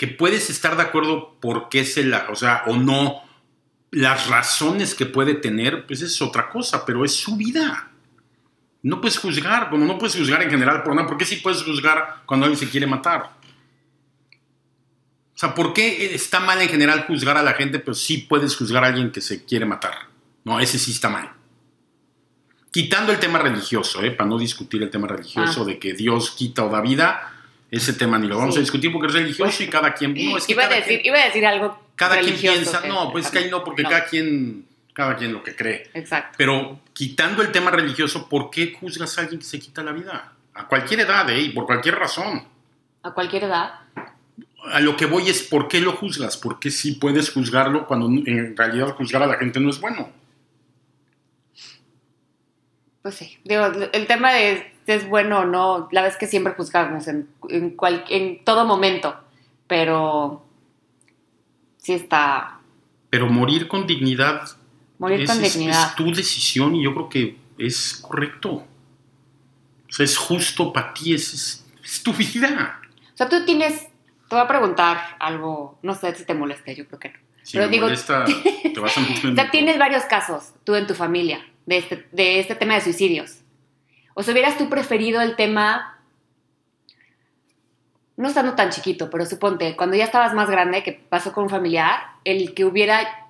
Que 0.00 0.08
puedes 0.08 0.48
estar 0.48 0.78
de 0.78 0.82
acuerdo 0.82 1.36
por 1.40 1.68
qué 1.68 1.84
se 1.84 2.04
la, 2.04 2.26
o 2.30 2.34
sea, 2.34 2.62
o 2.68 2.76
no, 2.78 3.20
las 3.90 4.28
razones 4.28 4.94
que 4.94 5.04
puede 5.04 5.34
tener, 5.34 5.86
pues 5.86 6.00
es 6.00 6.22
otra 6.22 6.48
cosa, 6.48 6.86
pero 6.86 7.04
es 7.04 7.12
su 7.12 7.36
vida. 7.36 7.90
No 8.82 9.02
puedes 9.02 9.18
juzgar, 9.18 9.68
como 9.68 9.84
no 9.84 9.98
puedes 9.98 10.16
juzgar 10.16 10.42
en 10.42 10.48
general 10.48 10.82
por 10.84 10.94
nada, 10.94 11.06
¿por 11.06 11.18
qué 11.18 11.26
sí 11.26 11.36
puedes 11.36 11.62
juzgar 11.62 12.22
cuando 12.24 12.46
alguien 12.46 12.58
se 12.58 12.70
quiere 12.70 12.86
matar? 12.86 13.36
O 15.34 15.38
sea, 15.38 15.54
¿por 15.54 15.74
qué 15.74 16.14
está 16.14 16.40
mal 16.40 16.62
en 16.62 16.70
general 16.70 17.04
juzgar 17.06 17.36
a 17.36 17.42
la 17.42 17.52
gente, 17.52 17.78
pero 17.78 17.92
sí 17.92 18.24
puedes 18.26 18.56
juzgar 18.56 18.82
a 18.84 18.86
alguien 18.86 19.12
que 19.12 19.20
se 19.20 19.44
quiere 19.44 19.66
matar? 19.66 20.08
No, 20.44 20.60
ese 20.60 20.78
sí 20.78 20.92
está 20.92 21.10
mal. 21.10 21.30
Quitando 22.70 23.12
el 23.12 23.18
tema 23.18 23.38
religioso, 23.38 24.02
¿eh? 24.02 24.12
para 24.12 24.30
no 24.30 24.38
discutir 24.38 24.82
el 24.82 24.88
tema 24.88 25.08
religioso 25.08 25.60
Ah. 25.60 25.66
de 25.66 25.78
que 25.78 25.92
Dios 25.92 26.30
quita 26.30 26.64
o 26.64 26.70
da 26.70 26.80
vida, 26.80 27.34
ese 27.70 27.92
tema 27.92 28.18
ni 28.18 28.26
lo 28.26 28.36
vamos 28.38 28.54
Sí. 28.54 28.60
a 28.60 28.62
discutir 28.62 28.92
porque 28.92 29.06
es 29.08 29.12
religioso 29.14 29.62
y 29.62 29.68
cada 29.68 29.94
quien... 29.94 30.12
No, 30.14 30.36
es 30.36 30.46
que 30.46 30.52
iba, 30.52 30.64
a 30.64 30.68
cada 30.68 30.80
decir, 30.80 31.00
quien- 31.00 31.14
iba 31.14 31.22
a 31.22 31.26
decir 31.26 31.46
algo 31.46 31.78
cada 31.96 32.18
quien 32.20 32.36
piensa, 32.36 32.82
que- 32.82 32.88
no, 32.88 33.12
pues 33.12 33.30
que 33.30 33.38
ahí 33.38 33.50
no, 33.50 33.62
porque 33.62 33.82
No. 33.82 33.90
cada 33.90 34.04
quien, 34.06 34.66
cada 34.92 35.16
quien 35.16 35.32
lo 35.32 35.42
que 35.42 35.54
cree. 35.54 35.90
Exacto. 35.94 36.34
Pero 36.38 36.80
quitando 36.92 37.42
el 37.42 37.52
tema 37.52 37.70
religioso, 37.70 38.28
¿por 38.28 38.50
qué 38.50 38.74
juzgas 38.78 39.16
a 39.18 39.22
alguien 39.22 39.38
que 39.38 39.46
se 39.46 39.58
quita 39.60 39.82
la 39.82 39.92
vida? 39.92 40.32
A 40.54 40.66
cualquier 40.66 41.00
edad, 41.00 41.28
¿eh? 41.30 41.40
Y 41.40 41.50
por 41.50 41.66
cualquier 41.66 41.94
razón. 41.96 42.44
A 43.02 43.12
cualquier 43.12 43.44
edad. 43.44 43.74
a 44.72 44.78
lo 44.80 44.94
que 44.94 45.06
voy 45.06 45.26
es, 45.30 45.42
¿por 45.44 45.68
qué 45.68 45.80
lo 45.80 45.92
juzgas? 45.92 46.36
¿Por 46.36 46.60
qué 46.60 46.70
sí 46.70 46.92
puedes 46.92 47.30
juzgarlo 47.30 47.86
cuando 47.86 48.06
en 48.08 48.54
realidad 48.54 48.88
juzgar 48.94 49.22
a 49.22 49.26
la 49.26 49.36
gente 49.38 49.58
no 49.58 49.70
es 49.70 49.80
bueno? 49.80 50.10
Pues 53.02 53.14
sí, 53.14 53.38
digo, 53.44 53.64
el 53.92 54.06
tema 54.06 54.32
de 54.32 54.70
es 54.94 55.08
bueno 55.08 55.40
o 55.40 55.44
no, 55.44 55.88
la 55.92 56.02
vez 56.02 56.16
que 56.16 56.26
siempre 56.26 56.52
juzgamos 56.54 57.06
en, 57.08 57.28
en, 57.48 57.70
cual- 57.76 58.04
en 58.08 58.44
todo 58.44 58.64
momento, 58.64 59.14
pero 59.66 60.44
sí 61.78 61.92
está 61.94 62.58
Pero 63.10 63.26
morir 63.28 63.68
con 63.68 63.86
dignidad 63.86 64.42
morir 64.98 65.22
es, 65.22 65.30
con 65.30 65.42
es- 65.44 65.54
dignidad. 65.54 65.88
es 65.90 65.94
tu 65.94 66.12
decisión 66.12 66.74
y 66.76 66.84
yo 66.84 66.92
creo 66.94 67.08
que 67.08 67.36
es 67.58 67.96
correcto. 68.06 68.50
O 69.88 69.92
sea, 69.92 70.04
es 70.04 70.16
justo 70.16 70.72
para 70.72 70.92
ti, 70.94 71.14
es, 71.14 71.32
es- 71.34 71.66
es 71.82 72.02
tu 72.02 72.12
vida. 72.12 72.80
O 73.12 73.16
sea, 73.16 73.28
tú 73.28 73.44
tienes, 73.44 73.82
te 74.28 74.36
voy 74.36 74.40
a 74.40 74.46
preguntar 74.48 75.16
algo, 75.18 75.78
no 75.82 75.94
sé 75.94 76.14
si 76.14 76.24
te 76.24 76.34
moleste, 76.34 76.74
yo 76.76 76.86
creo 76.86 77.00
que 77.00 77.08
no. 77.10 77.18
Si 77.42 77.56
Pero 77.56 77.66
me 77.66 77.72
digo- 77.72 77.86
molesta, 77.86 78.24
te 78.24 78.78
vas 78.80 78.96
a 78.96 79.00
meter 79.00 79.24
en 79.26 79.32
O 79.32 79.34
sea, 79.34 79.44
mi- 79.44 79.50
tienes 79.50 79.78
varios 79.78 80.04
casos, 80.04 80.52
tú 80.64 80.74
en 80.74 80.86
tu 80.86 80.94
familia, 80.94 81.44
de 81.66 81.78
este, 81.78 82.06
de 82.12 82.38
este 82.40 82.54
tema 82.54 82.74
de 82.74 82.80
suicidios. 82.82 83.39
O 84.14 84.22
sea, 84.22 84.32
hubieras 84.32 84.58
tú 84.58 84.68
preferido 84.68 85.20
el 85.20 85.36
tema, 85.36 85.98
no 88.16 88.28
estando 88.28 88.54
tan 88.54 88.70
chiquito, 88.70 89.08
pero 89.10 89.24
suponte, 89.24 89.76
cuando 89.76 89.96
ya 89.96 90.04
estabas 90.04 90.34
más 90.34 90.50
grande, 90.50 90.82
que 90.82 90.92
pasó 90.92 91.32
con 91.32 91.44
un 91.44 91.50
familiar, 91.50 92.00
el 92.24 92.54
que 92.54 92.64
hubiera, 92.64 93.28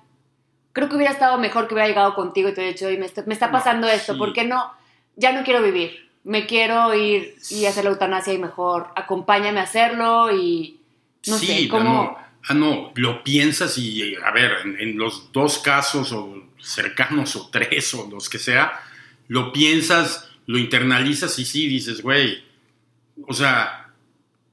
creo 0.73 0.89
que 0.89 0.95
hubiera 0.95 1.13
estado 1.13 1.37
mejor 1.37 1.67
que 1.67 1.73
hubiera 1.75 1.87
llegado 1.87 2.13
contigo 2.15 2.49
y 2.49 2.53
te 2.53 2.61
hubiera 2.61 2.73
dicho, 2.73 2.87
"Oye, 2.87 2.97
me 2.97 3.05
está, 3.05 3.23
me 3.25 3.33
está 3.33 3.51
pasando 3.51 3.87
esto. 3.87 4.17
¿por 4.17 4.33
qué 4.33 4.43
no? 4.43 4.71
Ya 5.15 5.31
no 5.33 5.43
quiero 5.43 5.61
vivir, 5.61 6.09
me 6.23 6.45
quiero 6.45 6.93
ir 6.93 7.35
y 7.49 7.65
hacer 7.65 7.83
la 7.85 7.91
eutanasia 7.91 8.33
y 8.33 8.37
mejor 8.37 8.89
acompáñame 8.95 9.59
a 9.59 9.63
hacerlo 9.63 10.31
y 10.35 10.79
no 11.27 11.37
sí, 11.37 11.45
sé, 11.63 11.67
cómo... 11.69 11.83
no, 11.83 12.17
ah, 12.47 12.53
no, 12.53 12.91
lo 12.95 13.23
piensas 13.23 13.77
y, 13.77 14.15
a 14.15 14.31
ver, 14.31 14.51
en, 14.63 14.79
en 14.79 14.97
los 14.97 15.31
dos 15.31 15.59
casos, 15.59 16.11
o 16.11 16.35
cercanos, 16.59 17.35
o 17.35 17.49
tres, 17.49 17.93
o 17.93 18.09
los 18.09 18.29
que 18.29 18.39
sea, 18.39 18.79
lo 19.27 19.51
piensas, 19.51 20.30
lo 20.47 20.57
internalizas 20.57 21.37
y 21.39 21.45
sí, 21.45 21.67
dices, 21.67 22.01
güey, 22.01 22.43
o 23.27 23.33
sea, 23.33 23.81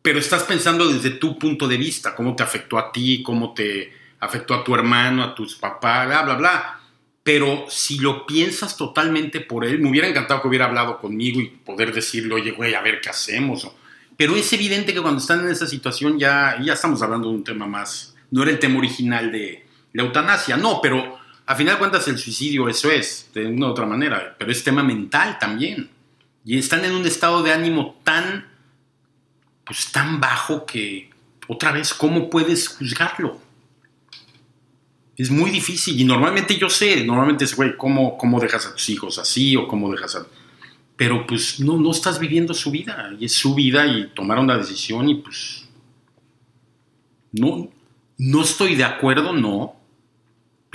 pero 0.03 0.19
estás 0.19 0.45
pensando 0.45 0.91
desde 0.91 1.11
tu 1.11 1.39
punto 1.39 1.67
de 1.69 1.77
vista, 1.77 2.15
cómo 2.15 2.35
te 2.35 2.43
afectó 2.43 2.79
a 2.79 2.93
ti, 2.93 3.23
cómo 3.23 3.53
te 3.53 3.93
afectó 4.21 4.55
a 4.55 4.65
tu 4.65 4.75
hermano, 4.75 5.23
a 5.23 5.35
tus 5.35 5.57
papás, 5.57 6.07
bla, 6.07 6.23
bla, 6.23 6.35
bla. 6.35 6.81
Pero 7.23 7.67
si 7.69 7.99
lo 7.99 8.25
piensas 8.25 8.77
totalmente 8.77 9.41
por 9.41 9.65
él, 9.65 9.81
me 9.81 9.91
hubiera 9.91 10.09
encantado 10.09 10.41
que 10.41 10.49
hubiera 10.49 10.65
hablado 10.65 10.99
conmigo 10.99 11.41
y 11.41 11.49
poder 11.49 11.93
decirle, 11.93 12.35
oye, 12.35 12.53
güey, 12.53 12.75
a 12.75 12.81
ver 12.81 13.01
qué 13.01 13.11
hacemos. 13.11 13.71
pero 14.17 14.35
es 14.35 14.53
evidente 14.53 14.95
que 14.95 15.03
cuando 15.03 15.21
están 15.21 15.41
en 15.41 15.51
esa 15.51 15.67
situación 15.67 16.19
ya, 16.19 16.59
ya 16.63 16.73
estamos 16.73 17.03
hablando 17.03 17.29
de 17.29 17.35
un 17.35 17.45
tema 17.45 17.67
más. 17.67 18.17
No 18.31 18.43
era 18.43 18.51
el 18.51 18.59
tema 18.59 18.79
original 18.79 19.31
de 19.31 19.67
la 19.93 20.03
eutanasia, 20.03 20.57
no, 20.57 20.81
pero 20.81 21.18
a 21.49 21.55
final 21.55 21.77
de 21.77 21.79
cuentas 21.79 22.07
el 22.09 22.19
suicidio 22.19 22.69
eso 22.69 22.91
es, 22.91 23.31
de 23.33 23.47
una 23.47 23.69
u 23.69 23.71
otra 23.71 23.87
manera, 23.87 24.37
pero 24.39 24.53
es 24.53 24.63
tema 24.63 24.83
mental 24.83 25.39
también. 25.39 25.89
Y 26.45 26.59
están 26.59 26.85
en 26.85 26.93
un 26.93 27.07
estado 27.07 27.43
de 27.43 27.53
ánimo 27.53 27.99
tan, 28.05 28.47
pues 29.65 29.91
tan 29.91 30.21
bajo 30.21 30.67
que, 30.67 31.09
otra 31.47 31.73
vez, 31.73 31.95
¿cómo 31.95 32.29
puedes 32.29 32.69
juzgarlo? 32.69 33.41
Es 35.17 35.31
muy 35.31 35.51
difícil 35.51 35.99
y 35.99 36.05
normalmente 36.05 36.55
yo 36.59 36.69
sé, 36.69 37.03
normalmente 37.03 37.47
es, 37.47 37.57
güey, 37.57 37.79
¿cómo, 37.79 38.19
¿cómo 38.19 38.39
dejas 38.41 38.67
a 38.67 38.73
tus 38.75 38.91
hijos 38.91 39.19
así 39.19 39.57
o 39.57 39.67
cómo 39.67 39.91
dejas 39.91 40.17
a... 40.17 40.27
Pero 40.97 41.27
pues 41.27 41.61
no, 41.61 41.79
no 41.79 41.93
estás 41.93 42.19
viviendo 42.19 42.53
su 42.53 42.71
vida 42.71 43.11
y 43.19 43.25
es 43.25 43.33
su 43.33 43.55
vida 43.55 43.87
y 43.87 44.09
tomaron 44.09 44.47
la 44.47 44.59
decisión 44.59 45.09
y 45.09 45.15
pues... 45.15 45.67
No, 47.33 47.71
no 48.19 48.43
estoy 48.43 48.75
de 48.75 48.85
acuerdo, 48.85 49.33
no, 49.33 49.78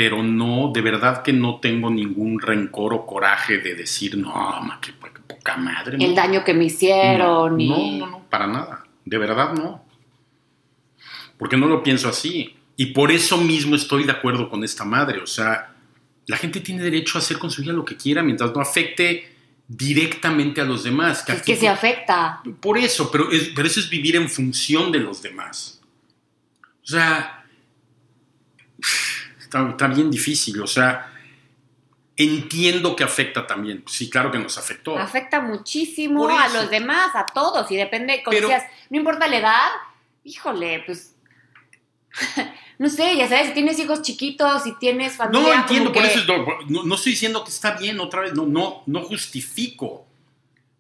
pero 0.04 0.22
no, 0.22 0.70
de 0.74 0.82
verdad 0.82 1.24
que 1.24 1.32
no 1.32 1.62
tengo 1.62 1.90
ningún 1.90 2.38
rencor 2.42 2.94
o 2.94 3.06
coraje 3.06 3.60
de 3.60 3.74
decir, 3.74 4.18
no, 4.18 4.34
ma, 4.34 4.78
qué, 4.82 4.92
qué 4.92 5.22
poca 5.26 5.56
madre. 5.56 5.96
El 5.98 6.10
no". 6.10 6.14
daño 6.16 6.44
que 6.44 6.54
me 6.54 6.66
hicieron 6.66 7.54
no, 7.56 7.58
y... 7.58 8.00
no, 8.00 8.08
no, 8.08 8.30
para 8.30 8.46
nada. 8.48 8.84
De 9.06 9.18
verdad 9.18 9.54
no. 9.54 9.86
Porque 11.38 11.56
no 11.56 11.68
lo 11.68 11.82
pienso 11.82 12.10
así. 12.10 12.54
Y 12.76 12.88
por 12.88 13.14
eso 13.14 13.38
mismo 13.38 13.78
estoy 13.78 14.04
de 14.04 14.12
acuerdo 14.12 14.50
con 14.50 14.62
esta 14.66 14.84
madre. 14.84 15.20
O 15.22 15.26
sea, 15.26 15.74
la 16.28 16.36
gente 16.36 16.60
tiene 16.60 16.84
derecho 16.84 17.18
a 17.18 17.22
hacer 17.22 17.38
con 17.40 17.50
su 17.50 17.62
vida 17.62 17.72
lo 17.72 17.86
que 17.86 17.96
quiera 17.96 18.22
mientras 18.24 18.54
no 18.54 18.60
afecte 18.60 19.34
directamente 19.70 20.60
a 20.60 20.66
los 20.66 20.84
demás. 20.84 21.24
Es 21.30 21.40
aquí- 21.40 21.54
que 21.54 21.58
se 21.58 21.70
afecta. 21.70 22.42
por 22.60 22.78
eso, 22.78 23.10
pero, 23.10 23.32
es- 23.32 23.52
pero 23.56 23.66
eso 23.70 23.80
es 23.80 23.90
vivir 23.90 24.18
en 24.18 24.28
función 24.28 24.92
de 24.92 25.00
los 25.00 25.22
demás. 25.22 25.80
O 26.84 26.88
sea, 26.88 27.43
está, 29.54 29.70
está 29.70 29.88
bien 29.88 30.10
difícil. 30.10 30.62
O 30.62 30.68
sea, 30.68 31.12
entiendo 32.18 32.96
que 32.96 33.04
afecta 33.04 33.46
también. 33.46 33.84
Sí, 33.88 34.10
claro 34.10 34.32
que 34.32 34.40
nos 34.40 34.58
afectó. 34.58 34.98
Afecta 34.98 35.42
muchísimo 35.42 36.28
a 36.28 36.48
los 36.50 36.70
demás, 36.70 37.12
a 37.14 37.26
todos. 37.26 37.70
Y 37.72 37.76
depende, 37.76 38.22
como 38.24 38.36
Pero- 38.36 38.48
decías, 38.50 38.70
no 38.90 38.98
importa 38.98 39.28
la 39.28 39.38
edad, 39.38 39.70
híjole, 40.24 40.84
pues. 40.86 41.16
no 42.78 42.90
sé, 42.90 43.16
ya 43.16 43.28
sabes, 43.28 43.48
si 43.48 43.54
tienes 43.54 43.80
hijos 43.80 44.02
chiquitos, 44.02 44.64
si 44.64 44.78
tienes 44.78 45.16
familia. 45.16 45.42
No 45.42 45.54
entiendo, 45.54 45.92
por 45.92 46.06
eso 46.06 46.22
no, 46.68 46.84
no 46.84 46.96
estoy 46.96 47.14
diciendo 47.14 47.44
que 47.44 47.50
está 47.50 47.72
bien 47.72 48.00
otra 48.00 48.22
vez, 48.22 48.34
no, 48.34 48.46
no, 48.46 48.84
no 48.86 49.02
justifico, 49.02 50.06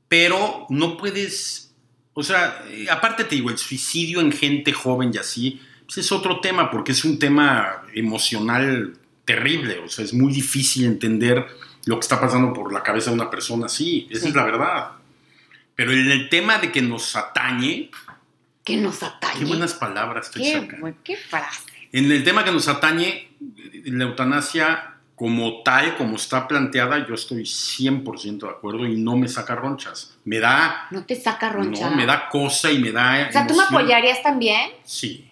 pero 0.07 0.67
no 0.69 0.95
puedes, 0.95 1.73
o 2.13 2.21
sea, 2.21 2.63
eh, 2.69 2.85
aparte 2.87 3.23
te 3.23 3.33
digo, 3.33 3.49
el 3.49 3.57
suicidio 3.57 4.21
en 4.21 4.31
gente 4.31 4.71
joven 4.73 5.11
y 5.11 5.17
así, 5.17 5.59
pues 5.93 6.05
es 6.05 6.11
otro 6.11 6.39
tema, 6.39 6.71
porque 6.71 6.91
es 6.93 7.03
un 7.05 7.19
tema 7.19 7.83
emocional 7.93 8.93
terrible, 9.25 9.79
o 9.79 9.89
sea, 9.89 10.03
es 10.03 10.13
muy 10.13 10.33
difícil 10.33 10.85
entender 10.85 11.45
lo 11.85 11.95
que 11.95 12.01
está 12.01 12.19
pasando 12.19 12.51
por 12.53 12.71
la 12.73 12.81
cabeza 12.83 13.09
de 13.11 13.15
una 13.15 13.29
persona 13.29 13.65
así, 13.67 14.07
esa 14.09 14.21
Sí. 14.23 14.27
es 14.29 14.35
la 14.35 14.43
verdad. 14.43 14.91
Pero 15.75 15.91
en 15.91 16.09
el 16.11 16.29
tema 16.29 16.57
de 16.59 16.71
que 16.71 16.81
nos 16.81 17.15
atañe, 17.15 17.89
Que 18.63 18.77
nos 18.77 19.03
atañe. 19.03 19.39
qué 19.39 19.45
buenas 19.45 19.73
palabras 19.73 20.27
estoy 20.27 20.43
Qué, 20.43 20.53
sacando. 20.53 20.93
qué 21.03 21.17
frase. 21.17 21.61
En 21.91 22.11
el 22.11 22.23
tema 22.23 22.43
que 22.43 22.51
nos 22.51 22.67
atañe, 22.67 23.29
la 23.85 24.05
eutanasia 24.05 24.89
como 25.15 25.61
tal, 25.63 25.95
como 25.97 26.15
está 26.15 26.47
planteada, 26.47 27.05
yo 27.07 27.13
estoy 27.13 27.43
100% 27.45 28.47
de 28.47 28.51
acuerdo 28.53 28.85
y 28.87 28.95
no 28.95 29.15
me 29.17 29.27
saca 29.27 29.55
ronchas. 29.55 30.17
Me 30.25 30.39
da, 30.39 30.87
No 30.91 31.05
te 31.05 31.15
saca 31.15 31.49
roncha. 31.49 31.89
no, 31.89 31.95
me 31.95 32.05
da 32.05 32.29
cosa 32.29 32.71
y 32.71 32.79
me 32.79 32.91
da... 32.91 33.27
O 33.29 33.31
sea, 33.31 33.45
¿tú 33.45 33.55
me 33.55 33.63
apoyarías 33.63 34.23
también? 34.23 34.71
Sí, 34.83 35.29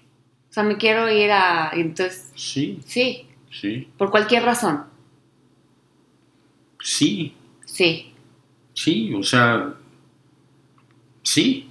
O 0.52 0.54
sea, 0.54 0.64
me 0.64 0.78
quiero 0.78 1.10
ir 1.10 1.32
a. 1.32 1.72
Entonces, 1.74 2.30
sí, 2.36 2.80
sí, 2.86 3.26
sí, 3.50 3.88
por 3.98 4.12
cualquier 4.12 4.44
razón. 4.44 4.84
sí, 6.82 7.36
Sí. 7.66 8.14
sí, 8.74 9.14
o 9.14 9.24
sea, 9.24 9.74
sí. 11.24 11.70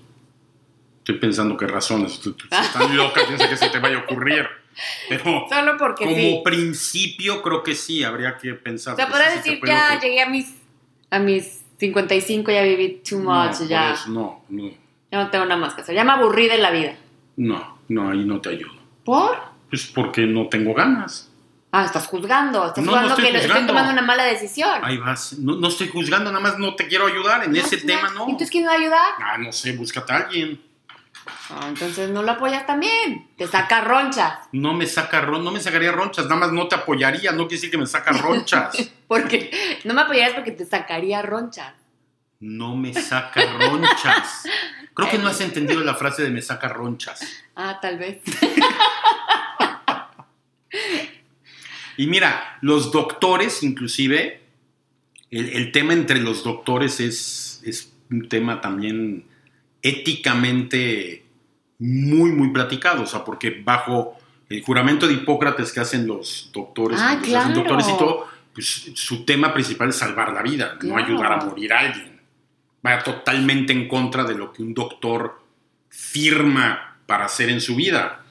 Estoy 0.98 1.18
pensando 1.18 1.56
qué 1.56 1.66
razones. 1.66 2.20
Tú, 2.20 2.32
tú 2.32 2.44
estás 2.44 2.72
tan 2.72 2.96
loca, 2.96 3.20
piensa 3.26 3.48
que 3.48 3.56
se 3.56 3.68
te 3.68 3.78
vaya 3.80 3.96
a 3.98 4.00
ocurrir. 4.00 4.46
Pero 5.08 5.46
Solo 5.48 5.76
porque 5.76 6.04
como 6.04 6.16
sí. 6.16 6.40
principio 6.44 7.42
creo 7.42 7.62
que 7.62 7.74
sí, 7.74 8.02
habría 8.04 8.38
que 8.38 8.54
pensar. 8.54 8.94
O 8.94 8.96
sea, 8.96 9.08
podrás 9.08 9.32
sí 9.32 9.36
se 9.38 9.42
te 9.42 9.48
decir, 9.50 9.60
puede 9.60 9.72
ya 9.72 9.84
ocurrir. 9.94 10.02
llegué 10.02 10.20
a 10.22 10.28
mis, 10.28 10.54
a 11.10 11.18
mis 11.18 11.64
55, 11.78 12.50
ya 12.52 12.62
viví 12.62 13.02
too 13.08 13.18
much, 13.18 13.66
ya, 13.68 13.94
no, 14.08 14.42
no. 14.48 14.70
ya 15.10 15.24
no 15.24 15.30
tengo 15.30 15.44
nada 15.46 15.60
más 15.60 15.74
que 15.74 15.82
hacer. 15.82 15.94
Ya 15.94 16.04
me 16.04 16.12
aburrí 16.12 16.48
de 16.48 16.58
la 16.58 16.70
vida. 16.70 16.94
No, 17.36 17.78
no, 17.88 18.10
ahí 18.10 18.24
no 18.24 18.40
te 18.40 18.50
ayudo. 18.50 18.72
¿Por? 19.04 19.38
Pues 19.68 19.86
porque 19.86 20.22
no 20.22 20.48
tengo 20.48 20.74
ganas. 20.74 21.28
Ah, 21.72 21.84
estás 21.84 22.06
juzgando. 22.08 22.66
Estás 22.66 22.84
No, 22.84 22.90
no 22.92 22.98
juzgando 22.98 23.14
estoy 23.16 23.24
que 23.30 23.36
estoy 23.36 23.48
juzgando. 23.50 23.72
tomando 23.72 23.92
una 23.92 24.02
mala 24.02 24.24
decisión. 24.24 24.80
Ahí 24.82 24.98
vas. 24.98 25.38
No, 25.38 25.54
no 25.56 25.68
estoy 25.68 25.88
juzgando, 25.88 26.30
nada 26.32 26.42
más 26.42 26.58
no 26.58 26.74
te 26.74 26.88
quiero 26.88 27.06
ayudar. 27.06 27.44
En 27.44 27.52
No, 27.52 27.58
ese 27.58 27.76
tema 27.78 28.08
no. 28.10 28.24
Entonces, 28.24 28.50
¿quién 28.50 28.66
va 28.66 28.72
a 28.72 28.76
ayudar? 28.76 29.12
Ah, 29.20 29.38
no 29.38 29.52
sé, 29.52 29.72
búscate 29.72 30.12
a 30.12 30.16
alguien. 30.16 30.60
Ah, 31.48 31.66
entonces 31.68 32.10
no 32.10 32.22
lo 32.22 32.32
apoyas 32.32 32.66
también. 32.66 33.28
Te 33.36 33.46
saca 33.46 33.82
ronchas. 33.82 34.38
No 34.52 34.74
me 34.74 34.86
saca 34.86 35.20
ron, 35.20 35.44
no 35.44 35.50
me 35.52 35.60
sacaría 35.60 35.92
ronchas, 35.92 36.24
nada 36.26 36.36
más 36.36 36.52
no 36.52 36.66
te 36.66 36.74
apoyaría, 36.76 37.30
no 37.32 37.46
quiere 37.46 37.56
decir 37.56 37.70
que 37.70 37.78
me 37.78 37.86
saca 37.86 38.12
ronchas. 38.12 38.76
Porque 39.08 39.80
no 39.84 39.94
me 39.94 40.02
apoyarías 40.02 40.34
porque 40.34 40.52
te 40.52 40.64
sacaría 40.64 41.20
ronchas. 41.22 41.74
No 42.40 42.74
me 42.74 42.94
saca 42.94 43.42
ronchas. 43.58 44.44
Creo 44.94 45.10
que 45.10 45.18
no 45.18 45.28
has 45.28 45.40
entendido 45.40 45.80
la 45.82 45.94
frase 45.94 46.22
de 46.22 46.30
me 46.30 46.42
saca 46.42 46.68
ronchas. 46.68 47.20
Ah, 47.54 47.78
tal 47.80 47.98
vez. 47.98 48.20
Y 51.96 52.06
mira, 52.06 52.58
los 52.62 52.92
doctores, 52.92 53.62
inclusive, 53.62 54.40
el, 55.30 55.50
el 55.50 55.72
tema 55.72 55.92
entre 55.92 56.20
los 56.20 56.42
doctores 56.42 56.98
es, 57.00 57.60
es 57.64 57.92
un 58.10 58.28
tema 58.28 58.60
también 58.60 59.26
éticamente 59.82 61.24
muy, 61.78 62.32
muy 62.32 62.50
platicado. 62.52 63.02
O 63.02 63.06
sea, 63.06 63.22
porque 63.24 63.62
bajo 63.62 64.16
el 64.48 64.62
juramento 64.62 65.06
de 65.06 65.14
Hipócrates 65.14 65.72
que 65.72 65.80
hacen 65.80 66.06
los 66.06 66.50
doctores, 66.52 66.98
Ah, 67.00 67.20
hacen 67.20 67.54
doctores 67.54 67.86
y 67.88 67.98
todo, 67.98 68.28
pues 68.54 68.92
su 68.94 69.24
tema 69.24 69.52
principal 69.52 69.90
es 69.90 69.96
salvar 69.96 70.32
la 70.32 70.42
vida, 70.42 70.78
no 70.82 70.96
ayudar 70.96 71.32
a 71.34 71.44
morir 71.44 71.72
a 71.72 71.80
alguien. 71.80 72.09
Va 72.84 73.02
totalmente 73.02 73.72
en 73.72 73.88
contra 73.88 74.24
de 74.24 74.34
lo 74.34 74.52
que 74.52 74.62
un 74.62 74.74
doctor 74.74 75.42
firma 75.88 76.98
para 77.06 77.26
hacer 77.26 77.50
en 77.50 77.60
su 77.60 77.76
vida. 77.76 78.24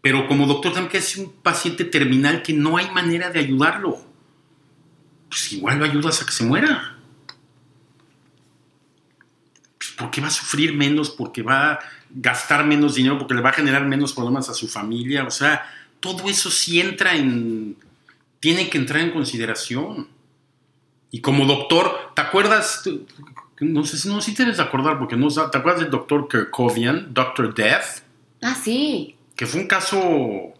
Pero 0.00 0.26
como 0.26 0.46
doctor 0.46 0.72
también 0.72 0.96
es 0.96 1.16
un 1.16 1.32
paciente 1.32 1.84
terminal 1.84 2.42
que 2.42 2.52
no 2.52 2.76
hay 2.76 2.90
manera 2.90 3.30
de 3.30 3.40
ayudarlo. 3.40 3.98
Pues 5.28 5.52
igual 5.52 5.78
lo 5.78 5.84
ayudas 5.84 6.22
a 6.22 6.26
que 6.26 6.32
se 6.32 6.44
muera. 6.44 6.96
Pues 9.78 9.90
porque 9.98 10.20
va 10.20 10.28
a 10.28 10.30
sufrir 10.30 10.74
menos, 10.74 11.10
porque 11.10 11.42
va 11.42 11.72
a 11.72 11.78
gastar 12.10 12.64
menos 12.64 12.94
dinero, 12.94 13.18
porque 13.18 13.34
le 13.34 13.40
va 13.40 13.50
a 13.50 13.54
generar 13.54 13.84
menos 13.84 14.12
problemas 14.12 14.48
a 14.48 14.54
su 14.54 14.68
familia. 14.68 15.24
O 15.24 15.30
sea, 15.30 15.68
todo 16.00 16.28
eso 16.28 16.50
sí 16.50 16.80
entra 16.80 17.14
en... 17.14 17.76
Tiene 18.40 18.70
que 18.70 18.78
entrar 18.78 19.02
en 19.02 19.10
consideración. 19.10 20.08
Y 21.10 21.20
como 21.20 21.46
doctor, 21.46 22.12
¿te 22.14 22.22
acuerdas? 22.22 22.82
No 23.60 23.84
sé 23.84 23.96
si 23.96 24.08
no, 24.08 24.20
si 24.20 24.34
te 24.34 24.44
debes 24.44 24.60
acordar, 24.60 24.98
porque 24.98 25.16
no 25.16 25.28
¿te 25.28 25.58
acuerdas 25.58 25.80
del 25.80 25.90
doctor 25.90 26.28
Kerkovian, 26.28 27.14
Doctor 27.14 27.54
Death? 27.54 28.02
Ah, 28.42 28.54
sí. 28.54 29.16
Que 29.34 29.46
fue 29.46 29.60
un 29.60 29.66
caso, 29.66 30.52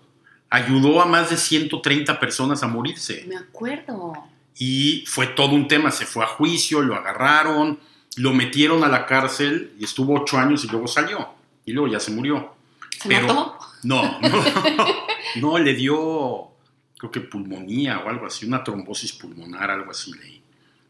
ayudó 0.49 1.00
a 1.03 1.07
más 1.07 1.31
de 1.31 1.37
130 1.37 2.19
personas 2.19 2.62
a 2.62 2.69
morirse. 2.69 3.25
Me 3.29 3.37
acuerdo. 3.37 4.15
Y 4.59 5.05
fue 5.07 5.26
todo 5.26 5.55
un 5.55 5.69
tema, 5.69 5.91
se 5.91 6.07
fue 6.07 6.25
a 6.25 6.29
juicio, 6.29 6.81
lo 6.81 6.95
agarraron, 6.95 7.79
lo 8.17 8.33
metieron 8.33 8.83
a 8.83 8.88
la 8.88 9.05
cárcel 9.05 9.75
y 9.79 9.85
estuvo 9.85 10.15
ocho 10.15 10.38
años 10.38 10.65
y 10.65 10.69
luego 10.69 10.88
salió. 10.88 11.29
Y 11.67 11.73
luego 11.73 11.93
ya 11.93 12.00
se 12.00 12.11
murió. 12.11 12.55
¿Se 12.99 13.09
mató? 13.09 13.59
No, 13.83 14.19
no, 14.21 14.45
no, 15.37 15.59
le 15.59 15.75
dio, 15.75 16.49
creo 16.97 17.11
que 17.11 17.21
pulmonía 17.21 18.00
o 18.00 18.09
algo 18.09 18.26
así, 18.26 18.47
una 18.47 18.65
trombosis 18.65 19.12
pulmonar, 19.12 19.71
algo 19.71 19.91
así 19.91 20.12
leí. 20.15 20.41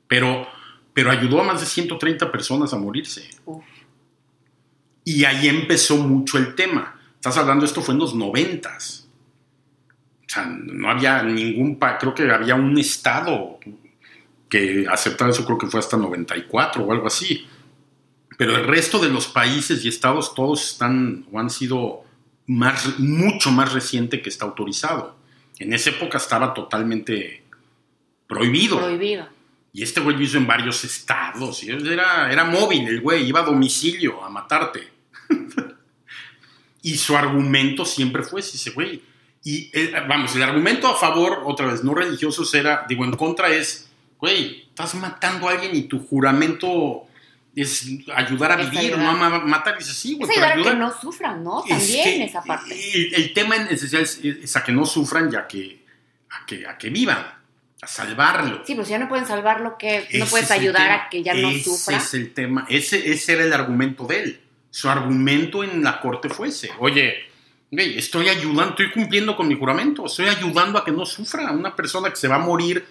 Pero 0.07 0.47
pero 0.97 1.11
ayudó 1.11 1.43
a 1.43 1.45
más 1.45 1.61
de 1.61 1.67
130 1.67 2.33
personas 2.33 2.73
a 2.73 2.79
morirse. 2.79 3.29
Y 5.05 5.27
ahí 5.27 5.47
empezó 5.47 5.99
mucho 5.99 6.39
el 6.39 6.55
tema. 6.55 6.99
Estás 7.17 7.37
hablando, 7.37 7.67
esto 7.67 7.83
fue 7.83 7.93
en 7.93 8.01
los 8.01 8.15
noventas. 8.15 9.07
O 10.21 10.25
sea, 10.27 10.47
no 10.47 10.89
había 10.89 11.23
ningún, 11.23 11.75
creo 11.75 12.15
que 12.15 12.31
había 12.31 12.55
un 12.55 12.79
estado 12.79 13.59
que 14.49 14.87
aceptaba 14.91 15.33
eso, 15.33 15.45
creo 15.45 15.59
que 15.59 15.67
fue 15.67 15.81
hasta 15.81 15.99
94 15.99 16.83
o 16.83 16.91
algo 16.91 17.09
así. 17.09 17.47
Pero 18.39 18.57
el 18.57 18.67
resto 18.67 18.99
de 18.99 19.11
los 19.11 19.27
países 19.27 19.85
y 19.85 19.89
estados 19.89 20.35
todos 20.35 20.67
están 20.71 21.27
o 21.31 21.39
han 21.39 21.51
sido 21.51 22.05
más, 22.47 22.99
mucho 22.99 23.51
más 23.51 23.75
reciente 23.75 24.23
que 24.23 24.31
está 24.31 24.47
autorizado. 24.47 25.15
En 25.59 25.75
esa 25.75 25.91
época 25.91 26.17
estaba 26.17 26.55
totalmente 26.55 27.43
prohibido. 28.27 28.79
Prohibido. 28.79 29.36
Y 29.77 29.83
este 29.83 30.01
güey 30.01 30.17
lo 30.17 30.23
hizo 30.23 30.39
en 30.39 30.47
varios 30.47 30.83
estados. 30.85 31.63
Y 31.63 31.69
era, 31.69 32.33
era 32.33 32.47
móvil 32.47 32.89
el 32.89 33.03
güey, 33.03 33.29
iba 33.29 33.41
a 33.41 33.43
domicilio 33.43 34.25
a 34.25 34.31
matarte. 34.31 34.89
y 36.83 36.97
su 36.97 37.15
argumento 37.15 37.85
siempre 37.85 38.23
fue 38.23 38.41
ese, 38.41 38.71
güey. 38.71 39.03
Y 39.45 39.71
vamos, 40.09 40.35
el 40.35 40.45
argumento 40.45 40.89
a 40.89 40.97
favor, 40.97 41.43
otra 41.45 41.67
vez, 41.67 41.85
no 41.85 41.93
religiosos 41.93 42.55
era, 42.55 42.87
digo, 42.89 43.05
en 43.05 43.13
contra 43.17 43.51
es, 43.51 43.91
güey, 44.19 44.63
estás 44.67 44.95
matando 44.95 45.47
a 45.47 45.53
alguien 45.53 45.77
y 45.77 45.83
tu 45.83 45.99
juramento 45.99 47.07
es 47.55 47.87
ayudar 48.15 48.53
a 48.53 48.57
vivir, 48.57 48.97
no 48.97 49.11
a 49.11 49.41
matar. 49.41 49.75
Y 49.75 49.81
dices, 49.81 49.95
sí, 49.95 50.15
güey. 50.15 50.31
Es 50.31 50.39
ayudar, 50.39 50.59
a 50.59 50.71
que 50.73 50.79
no 50.79 50.99
sufran, 50.99 51.45
¿no? 51.45 51.63
También 51.69 52.23
esa 52.23 52.43
parte. 52.43 52.75
El, 53.15 53.35
tema 53.35 53.57
en 53.57 53.69
esencial 53.69 54.05
es, 54.05 54.57
a 54.57 54.65
que 54.65 54.73
no 54.73 54.87
sufran 54.87 55.31
ya 55.31 55.47
que, 55.47 55.85
a 56.31 56.47
que, 56.47 56.67
a 56.67 56.79
que 56.79 56.89
vivan 56.89 57.36
salvarlo. 57.87 58.63
Sí, 58.67 58.75
pues 58.75 58.89
ya 58.89 58.99
no 58.99 59.09
pueden 59.09 59.27
salvarlo, 59.27 59.77
que 59.79 60.09
no 60.19 60.27
puedes 60.27 60.51
ayudar 60.51 60.91
a 60.91 61.09
que 61.09 61.23
ya 61.23 61.35
no 61.35 61.53
sufra. 61.53 61.97
Ese 61.97 62.07
es 62.07 62.15
el 62.15 62.35
tema, 62.35 62.67
ese, 62.69 63.11
ese 63.11 63.33
era 63.35 63.45
el 63.45 63.53
argumento 63.53 64.07
de 64.07 64.23
él. 64.23 64.41
Su 64.71 64.89
argumento 64.89 65.65
en 65.65 65.83
la 65.83 66.01
corte 66.01 66.29
fue 66.29 66.49
ese. 66.49 66.71
Oye, 66.79 67.15
estoy 67.71 68.29
ayudando, 68.29 68.71
estoy 68.71 68.91
cumpliendo 68.91 69.37
con 69.37 69.49
mi 69.49 69.57
juramento, 69.59 70.07
estoy 70.07 70.27
ayudando 70.27 70.79
a 70.79 70.85
que 70.85 70.93
no 70.93 71.07
sufra. 71.07 71.51
Una 71.53 71.75
persona 71.75 72.11
que 72.11 72.17
se 72.17 72.29
va 72.29 72.37
a 72.37 72.41
morir 72.41 72.85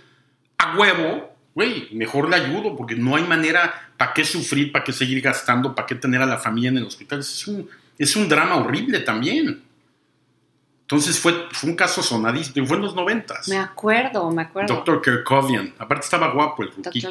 a 0.58 0.78
huevo, 0.78 1.36
güey, 1.54 1.90
mejor 1.92 2.30
le 2.30 2.38
ayudo, 2.38 2.76
porque 2.76 2.96
no 2.96 3.16
hay 3.16 3.24
manera, 3.24 3.92
¿para 3.98 4.14
qué 4.14 4.26
sufrir, 4.26 4.72
para 4.72 4.84
qué 4.84 4.94
seguir 4.94 5.22
gastando, 5.22 5.76
para 5.76 5.86
qué 5.86 5.96
tener 5.96 6.22
a 6.22 6.26
la 6.26 6.38
familia 6.38 6.70
en 6.70 6.78
el 6.78 6.86
hospital? 6.86 7.20
Es 7.20 7.48
un, 7.48 7.70
es 7.98 8.16
un 8.16 8.28
drama 8.28 8.56
horrible 8.58 9.00
también. 9.00 9.64
Entonces 10.86 11.20
fue, 11.20 11.48
fue 11.52 11.72
un 11.72 11.76
caso 11.76 12.04
sonadísimo, 12.04 12.68
fue 12.68 12.78
en 12.78 12.84
los 12.84 12.94
noventas. 12.94 13.48
Me 13.48 13.58
acuerdo, 13.58 14.30
me 14.30 14.44
acuerdo. 14.44 14.76
Doctor 14.76 15.02
Kerkovian. 15.02 15.74
Aparte 15.80 16.06
estaba 16.06 16.32
guapo 16.32 16.62
el 16.62 16.72
ruquito. 16.74 17.10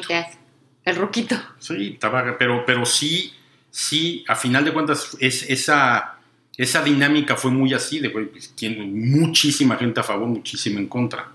El 0.85 0.95
ruquito. 0.95 1.35
Sí, 1.59 1.91
estaba, 1.95 2.37
pero, 2.37 2.63
pero 2.65 2.85
sí, 2.85 3.33
sí, 3.69 4.23
a 4.29 4.35
final 4.35 4.63
de 4.63 4.71
cuentas, 4.71 5.17
es, 5.19 5.49
esa, 5.49 6.19
esa 6.55 6.83
dinámica 6.83 7.35
fue 7.35 7.51
muy 7.51 7.73
así, 7.73 7.99
de 7.99 8.11
pues, 8.11 8.53
tiene 8.55 8.85
muchísima 8.85 9.75
gente 9.75 9.99
a 9.99 10.03
favor, 10.03 10.27
muchísima 10.29 10.79
en 10.79 10.87
contra. 10.87 11.27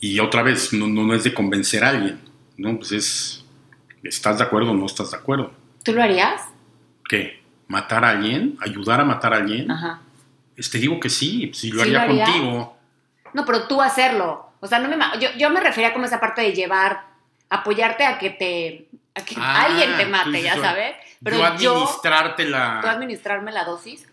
Y 0.00 0.18
otra 0.18 0.42
vez, 0.42 0.72
no, 0.72 0.88
no, 0.88 1.14
es 1.14 1.22
de 1.22 1.32
convencer 1.32 1.84
a 1.84 1.90
alguien, 1.90 2.18
¿no? 2.56 2.76
Pues 2.76 2.90
es, 2.90 3.44
¿estás 4.02 4.38
de 4.38 4.44
acuerdo 4.44 4.72
o 4.72 4.74
no 4.74 4.86
estás 4.86 5.12
de 5.12 5.16
acuerdo? 5.16 5.52
¿Tú 5.84 5.92
lo 5.92 6.02
harías? 6.02 6.42
¿Qué? 7.08 7.40
¿Matar 7.68 8.04
a 8.04 8.10
alguien? 8.10 8.56
¿Ayudar 8.60 9.00
a 9.00 9.04
matar 9.04 9.32
a 9.32 9.36
alguien? 9.36 9.70
Ajá. 9.70 10.00
Te 10.56 10.78
digo 10.78 11.00
que 11.00 11.10
sí, 11.10 11.50
si 11.54 11.70
lo, 11.70 11.82
haría, 11.82 12.06
contigo. 12.06 12.76
No, 13.32 13.44
pero 13.44 13.66
tú 13.66 13.82
hacerlo. 13.82 14.52
O 14.60 14.66
sea, 14.66 14.78
no 14.78 14.88
me, 14.88 14.96
yo, 15.20 15.28
yo 15.36 15.50
me 15.50 15.60
refería 15.60 15.92
como 15.92 16.06
esa 16.06 16.20
parte 16.20 16.42
de 16.42 16.52
llevar, 16.52 17.04
apoyarte 17.50 18.04
a 18.04 18.18
que 18.18 18.30
te 18.30 18.88
a 19.14 19.24
que 19.24 19.34
ah, 19.38 19.64
alguien 19.64 19.96
te 19.96 20.06
mate, 20.06 20.42
ya 20.42 20.56
sabes. 20.56 20.96
Pero 21.22 21.38
yo 21.58 21.76
administrarte 21.76 22.48
la. 22.48 22.80
¿Tú 22.82 22.88
administrarme 22.88 23.52
la 23.52 23.64
dosis? 23.64 24.06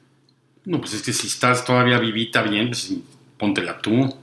No, 0.65 0.79
pues 0.79 0.93
es 0.93 1.01
que 1.01 1.13
si 1.13 1.27
estás 1.27 1.65
todavía 1.65 1.97
vivita 1.97 2.41
bien, 2.41 2.67
pues 2.67 2.93
póntela 3.37 3.79
tú. 3.79 4.15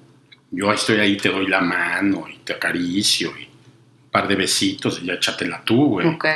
Yo 0.51 0.73
estoy 0.73 1.01
ahí, 1.01 1.17
te 1.17 1.29
doy 1.29 1.47
la 1.47 1.61
mano 1.61 2.27
y 2.29 2.39
te 2.39 2.55
acaricio 2.55 3.37
y 3.37 3.45
un 3.45 4.11
par 4.11 4.29
de 4.29 4.37
besitos 4.37 5.01
y 5.03 5.07
ya 5.07 5.15
échatela 5.15 5.63
tú, 5.65 5.87
güey. 5.87 6.07
Ok. 6.07 6.27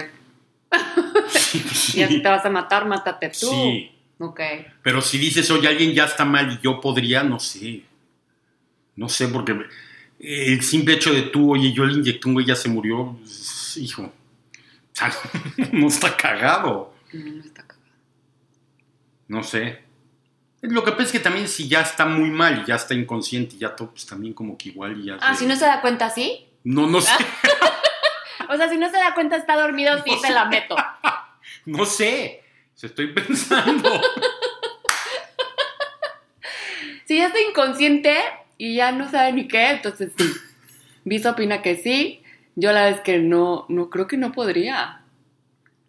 Y 1.54 2.06
si 2.06 2.22
te 2.22 2.28
vas 2.28 2.44
a 2.44 2.50
matar, 2.50 2.86
mátate 2.86 3.28
tú. 3.28 3.50
Sí. 3.50 3.91
Pero 4.82 5.00
si 5.00 5.18
dices, 5.18 5.50
oye, 5.50 5.68
alguien 5.68 5.92
ya 5.92 6.04
está 6.04 6.24
mal 6.24 6.52
y 6.52 6.62
yo 6.62 6.80
podría, 6.80 7.22
no 7.22 7.40
sé. 7.40 7.82
No 8.94 9.08
sé, 9.08 9.28
porque 9.28 9.56
el 10.20 10.62
simple 10.62 10.94
hecho 10.94 11.12
de 11.12 11.22
tú, 11.22 11.52
oye, 11.52 11.72
yo 11.72 11.84
le 11.84 11.94
inyecté 11.94 12.28
un 12.28 12.34
güey, 12.34 12.46
ya 12.46 12.54
se 12.54 12.68
murió, 12.68 13.16
pues, 13.18 13.76
hijo. 13.78 14.12
no 15.72 15.88
está 15.88 16.16
cagado. 16.16 16.94
No, 17.12 17.42
está 17.42 17.62
cagado. 17.62 17.88
No 19.28 19.42
sé. 19.42 19.82
Lo 20.60 20.84
que 20.84 20.92
pasa 20.92 21.04
es 21.04 21.12
que 21.12 21.18
también 21.18 21.48
si 21.48 21.66
ya 21.66 21.80
está 21.80 22.06
muy 22.06 22.30
mal 22.30 22.62
y 22.62 22.68
ya 22.68 22.76
está 22.76 22.94
inconsciente 22.94 23.56
y 23.56 23.58
ya 23.58 23.74
todo, 23.74 23.90
pues 23.90 24.06
también 24.06 24.32
como 24.32 24.56
que 24.56 24.68
igual 24.68 25.02
ya... 25.02 25.16
Ah, 25.20 25.34
si 25.34 25.46
no 25.46 25.56
se 25.56 25.64
da 25.64 25.80
cuenta, 25.80 26.08
¿sí? 26.10 26.46
No, 26.62 26.86
no 26.86 27.00
sé. 27.00 27.10
o 28.48 28.56
sea, 28.56 28.68
si 28.68 28.76
no 28.76 28.88
se 28.88 28.96
da 28.96 29.14
cuenta, 29.14 29.36
está 29.36 29.56
dormido, 29.56 30.00
sí 30.04 30.12
se 30.22 30.30
la 30.30 30.44
meto. 30.44 30.76
no 31.66 31.84
sé 31.84 32.41
estoy 32.80 33.08
pensando. 33.12 33.90
si 37.06 37.18
ya 37.18 37.26
está 37.26 37.40
inconsciente 37.40 38.16
y 38.58 38.76
ya 38.76 38.92
no 38.92 39.10
sabe 39.10 39.32
ni 39.32 39.48
qué, 39.48 39.70
entonces 39.70 40.12
sí. 40.16 40.32
Visa 41.04 41.30
opina 41.30 41.62
que 41.62 41.76
sí. 41.76 42.22
Yo 42.54 42.72
la 42.72 42.86
vez 42.86 43.00
que 43.00 43.18
no, 43.18 43.66
no 43.68 43.90
creo 43.90 44.06
que 44.06 44.16
no 44.16 44.32
podría. 44.32 45.02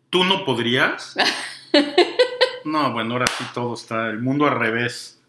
¿Tú 0.10 0.24
no 0.24 0.46
podrías? 0.46 1.16
no, 2.66 2.94
bueno, 2.94 3.14
ahora 3.14 3.28
sí 3.28 3.44
todo 3.54 3.74
está, 3.74 4.10
el 4.10 4.20
mundo 4.20 4.46
al 4.48 4.58
revés. 4.58 5.22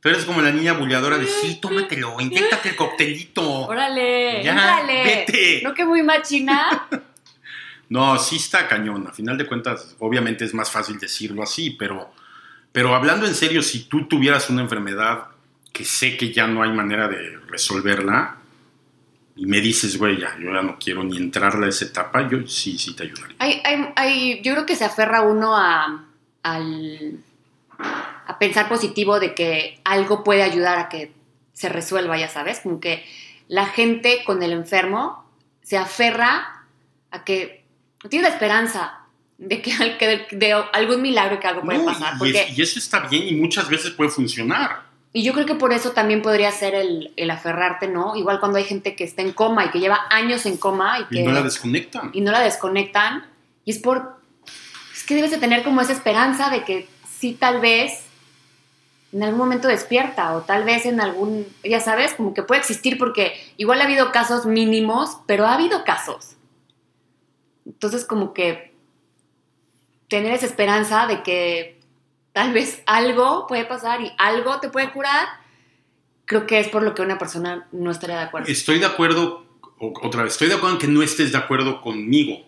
Tú 0.00 0.08
eres 0.08 0.24
como 0.24 0.40
la 0.40 0.52
niña 0.52 0.74
bulladora 0.74 1.18
de 1.18 1.26
sí, 1.26 1.58
tómatelo, 1.60 2.20
inyectate 2.20 2.68
el 2.68 2.76
coctelito. 2.76 3.66
Órale, 3.66 4.44
ya, 4.44 4.84
vete. 4.86 5.60
¿No 5.64 5.74
que 5.74 5.84
muy 5.84 6.02
machina? 6.02 6.88
No, 7.88 8.18
sí 8.18 8.36
está 8.36 8.68
cañón. 8.68 9.06
A 9.06 9.12
final 9.12 9.38
de 9.38 9.46
cuentas, 9.46 9.96
obviamente 9.98 10.44
es 10.44 10.54
más 10.54 10.70
fácil 10.70 10.98
decirlo 10.98 11.42
así, 11.42 11.70
pero, 11.70 12.12
pero 12.72 12.94
hablando 12.94 13.26
en 13.26 13.34
serio, 13.34 13.62
si 13.62 13.84
tú 13.84 14.06
tuvieras 14.06 14.50
una 14.50 14.62
enfermedad 14.62 15.28
que 15.72 15.84
sé 15.84 16.16
que 16.16 16.32
ya 16.32 16.46
no 16.46 16.62
hay 16.62 16.72
manera 16.72 17.08
de 17.08 17.38
resolverla, 17.46 18.36
y 19.38 19.46
me 19.46 19.60
dices, 19.60 19.96
güey, 19.96 20.18
ya, 20.18 20.36
yo 20.40 20.52
ya 20.52 20.62
no 20.62 20.76
quiero 20.80 21.04
ni 21.04 21.16
entrarle 21.16 21.66
a 21.66 21.68
esa 21.68 21.84
etapa, 21.84 22.28
yo 22.28 22.44
sí, 22.48 22.76
sí 22.76 22.96
te 22.96 23.04
ayudaría. 23.04 23.36
Yo 24.42 24.52
creo 24.52 24.66
que 24.66 24.74
se 24.74 24.84
aferra 24.84 25.22
uno 25.22 25.56
a, 25.56 26.04
a 26.42 28.38
pensar 28.40 28.68
positivo 28.68 29.20
de 29.20 29.36
que 29.36 29.80
algo 29.84 30.24
puede 30.24 30.42
ayudar 30.42 30.80
a 30.80 30.88
que 30.88 31.12
se 31.52 31.68
resuelva, 31.68 32.18
ya 32.18 32.28
sabes, 32.28 32.60
como 32.60 32.80
que 32.80 33.04
la 33.46 33.66
gente 33.66 34.24
con 34.24 34.42
el 34.42 34.50
enfermo 34.50 35.24
se 35.62 35.78
aferra 35.78 36.64
a 37.12 37.22
que 37.24 37.64
tiene 38.08 38.28
la 38.28 38.34
esperanza 38.34 39.00
de 39.38 39.62
que, 39.62 40.26
de, 40.32 40.52
algún 40.52 41.02
milagro 41.02 41.38
que 41.40 41.46
algo 41.46 41.62
puede 41.62 41.80
pasar. 41.80 42.14
Y, 42.24 42.58
y, 42.58 42.62
eso 42.62 42.78
está 42.78 43.00
bien 43.00 43.28
y 43.28 43.34
muchas 43.34 43.68
veces 43.68 43.90
puede 43.92 44.10
funcionar. 44.10 44.88
Y 45.12 45.22
yo 45.22 45.32
creo 45.32 45.46
que 45.46 45.54
por 45.54 45.72
eso 45.72 45.92
también 45.92 46.22
podría 46.22 46.50
ser 46.50 46.74
el, 46.74 47.12
el, 47.16 47.30
aferrarte, 47.30 47.88
¿no? 47.88 48.14
Igual 48.14 48.40
cuando 48.40 48.58
hay 48.58 48.64
gente 48.64 48.94
que 48.94 49.04
está 49.04 49.22
en 49.22 49.32
coma 49.32 49.64
y 49.64 49.70
que 49.70 49.80
lleva 49.80 50.06
años 50.10 50.44
en 50.44 50.58
coma 50.58 51.00
y 51.00 51.04
que... 51.04 51.20
Y 51.20 51.22
no 51.22 51.32
la 51.32 51.42
desconectan. 51.42 52.10
Y 52.12 52.20
no 52.20 52.30
la 52.30 52.40
desconectan. 52.40 53.24
Y 53.64 53.70
es 53.70 53.78
por... 53.78 54.20
que 55.06 55.14
debes 55.14 55.30
de 55.30 55.38
tener 55.38 55.62
como 55.62 55.80
esa 55.80 55.92
esperanza 55.92 56.50
de 56.50 56.64
que 56.64 56.88
sí 57.18 57.32
tal 57.38 57.60
vez 57.60 58.04
en 59.12 59.22
algún 59.22 59.38
momento 59.38 59.68
despierta 59.68 60.34
o 60.34 60.42
tal 60.42 60.64
vez 60.64 60.84
en 60.84 61.00
algún, 61.00 61.46
ya 61.64 61.80
sabes, 61.80 62.12
como 62.12 62.34
que 62.34 62.42
puede 62.42 62.60
existir 62.60 62.98
porque 62.98 63.32
igual 63.56 63.80
ha 63.80 63.84
habido 63.84 64.12
casos 64.12 64.44
mínimos, 64.44 65.18
pero 65.26 65.46
ha 65.46 65.54
habido 65.54 65.84
casos. 65.84 66.36
Entonces 67.68 68.04
como 68.04 68.32
que 68.32 68.74
tener 70.08 70.32
esa 70.32 70.46
esperanza 70.46 71.06
de 71.06 71.22
que 71.22 71.78
tal 72.32 72.52
vez 72.52 72.82
algo 72.86 73.46
puede 73.46 73.64
pasar 73.66 74.00
y 74.00 74.10
algo 74.18 74.58
te 74.58 74.70
puede 74.70 74.90
curar, 74.90 75.28
creo 76.24 76.46
que 76.46 76.58
es 76.58 76.68
por 76.68 76.82
lo 76.82 76.94
que 76.94 77.02
una 77.02 77.18
persona 77.18 77.68
no 77.72 77.90
estaría 77.90 78.16
de 78.16 78.22
acuerdo. 78.22 78.48
Estoy 78.48 78.78
de 78.78 78.86
acuerdo, 78.86 79.46
otra 79.78 80.22
vez, 80.22 80.32
estoy 80.32 80.48
de 80.48 80.54
acuerdo 80.54 80.76
en 80.76 80.80
que 80.80 80.88
no 80.88 81.02
estés 81.02 81.30
de 81.32 81.38
acuerdo 81.38 81.80
conmigo, 81.82 82.44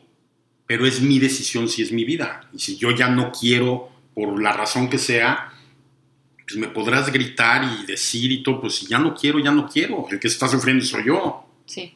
pero 0.67 0.87
es 0.87 1.01
mi 1.01 1.19
decisión 1.19 1.69
si 1.69 1.83
es 1.83 1.93
mi 1.93 2.05
vida. 2.05 2.49
Y 2.53 2.59
si 2.59 2.77
yo 2.77 2.91
ya 2.93 3.09
no 3.09 3.31
quiero, 3.31 3.91
por 4.15 4.41
la 4.41 4.53
razón 4.53 4.89
que 4.89 4.99
sea, 4.99 5.53
pues 6.47 6.57
me 6.57 6.69
podrás 6.69 7.13
gritar 7.13 7.65
y 7.65 7.87
decir 7.87 8.33
y 8.33 8.43
todo, 8.43 8.61
pues 8.61 8.77
si 8.77 8.87
ya 8.87 8.99
no 8.99 9.15
quiero, 9.15 9.39
ya 9.39 9.53
no 9.53 9.69
quiero. 9.69 10.07
El 10.11 10.19
que 10.19 10.29
está 10.29 10.49
sufriendo 10.49 10.85
soy 10.85 11.05
yo. 11.05 11.45
Sí. 11.67 11.95